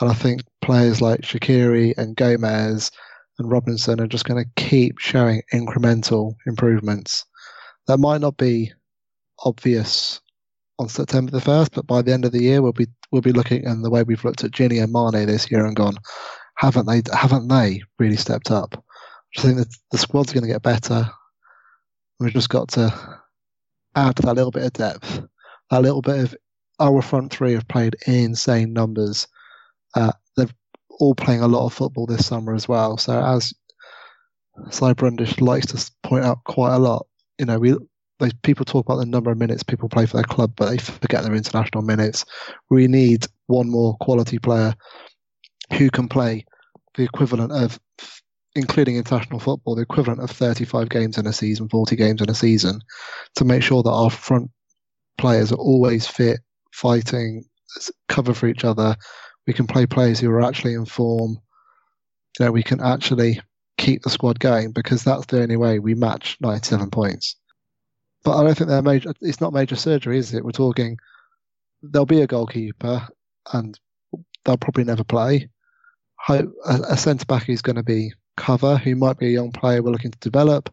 [0.00, 2.90] And I think players like Shaqiri and Gomez
[3.38, 7.24] and Robertson are just going to keep showing incremental improvements.
[7.86, 8.72] That might not be
[9.40, 10.20] obvious
[10.78, 13.32] on September the first, but by the end of the year, we'll be we'll be
[13.32, 15.96] looking and the way we've looked at Gini and Mane this year and gone,
[16.56, 17.02] haven't they?
[17.12, 18.82] Haven't they really stepped up?
[19.36, 21.08] I think that the squad's going to get better.
[22.20, 23.20] We've just got to
[23.96, 25.22] add that little bit of depth,
[25.70, 26.36] that little bit of
[26.80, 29.28] our front three have played insane numbers.
[29.94, 30.12] Uh,
[31.00, 32.96] all playing a lot of football this summer as well.
[32.96, 33.52] So as
[34.70, 37.06] Sly Brundish likes to point out quite a lot,
[37.38, 37.74] you know, we
[38.20, 40.78] they, people talk about the number of minutes people play for their club, but they
[40.78, 42.24] forget their international minutes.
[42.70, 44.74] We need one more quality player
[45.76, 46.44] who can play
[46.94, 47.80] the equivalent of,
[48.54, 52.34] including international football, the equivalent of 35 games in a season, 40 games in a
[52.34, 52.80] season,
[53.34, 54.50] to make sure that our front
[55.18, 56.38] players are always fit,
[56.72, 57.44] fighting,
[58.08, 58.96] cover for each other,
[59.46, 61.38] we can play players who are actually in form.
[62.38, 63.40] You know, we can actually
[63.76, 67.36] keep the squad going because that's the only way we match 97 points.
[68.24, 69.12] But I don't think they're major.
[69.20, 70.44] It's not major surgery, is it?
[70.44, 70.98] We're talking.
[71.82, 73.06] There'll be a goalkeeper,
[73.52, 73.78] and
[74.44, 75.50] they'll probably never play.
[76.28, 76.44] A,
[76.88, 79.90] a centre back is going to be cover, who might be a young player we're
[79.90, 80.70] looking to develop,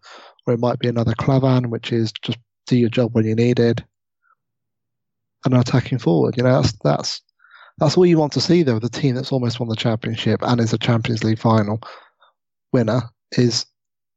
[0.47, 2.37] or it might be another Klavan, which is just
[2.67, 3.83] do your job when you need it.
[5.43, 7.21] And attacking forward, you know, that's that's
[7.81, 8.77] That's all you want to see, though.
[8.77, 11.81] The team that's almost won the championship and is a Champions League final
[12.71, 13.01] winner
[13.31, 13.65] is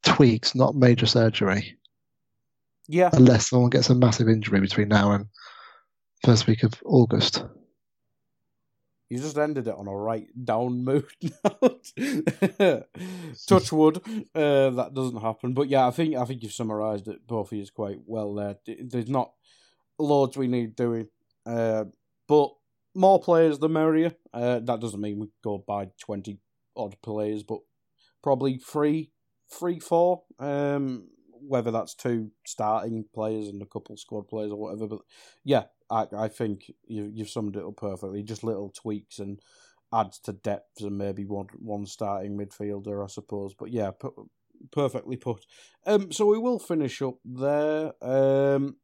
[0.04, 1.78] tweaks, not major surgery,
[2.88, 5.26] Yeah, unless someone gets a massive injury between now and
[6.26, 7.42] first week of August.
[9.08, 11.06] you just ended it on a right down mood.
[13.46, 13.96] Touch wood,
[14.34, 15.54] uh, that doesn't happen.
[15.54, 18.56] But yeah, I think I think you've summarised it both of you quite well there.
[18.66, 19.32] There's not
[19.98, 21.08] loads we need doing,
[21.46, 21.84] uh,
[22.28, 22.52] but
[22.94, 24.14] more players the merrier.
[24.32, 26.38] Uh, that doesn't mean we go by twenty
[26.76, 27.60] odd players, but
[28.22, 29.10] probably three,
[29.50, 30.22] three, four.
[30.38, 31.08] Um,
[31.46, 34.86] whether that's two starting players and a couple squad players or whatever.
[34.86, 35.00] But
[35.44, 38.22] yeah, I I think you you've summed it up perfectly.
[38.22, 39.40] Just little tweaks and
[39.92, 43.54] adds to depth and maybe one one starting midfielder, I suppose.
[43.54, 44.10] But yeah, per-
[44.72, 45.44] perfectly put.
[45.86, 47.92] Um, so we will finish up there.
[48.02, 48.76] Um,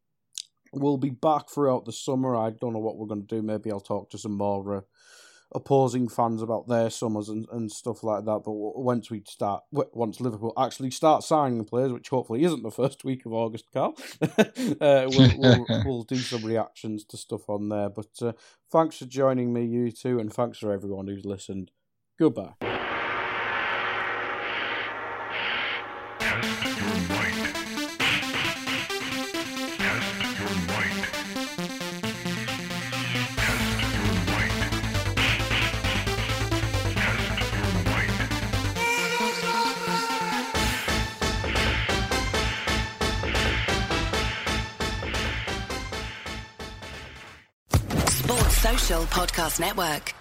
[0.73, 2.37] we'll be back throughout the summer.
[2.37, 3.43] I don't know what we're going to do.
[3.43, 4.81] Maybe I'll talk to some more uh,
[5.53, 8.43] opposing fans about their summers and, and stuff like that.
[8.45, 13.05] But once we start, once Liverpool actually start signing players, which hopefully isn't the first
[13.05, 14.47] week of August, Karl, uh,
[14.81, 17.89] we'll, we'll, we'll do some reactions to stuff on there.
[17.89, 18.33] But uh,
[18.71, 21.73] thanks for joining me, you two, and thanks for everyone who's listened.
[22.19, 22.70] Goodbye.
[49.41, 50.15] Podcast Network.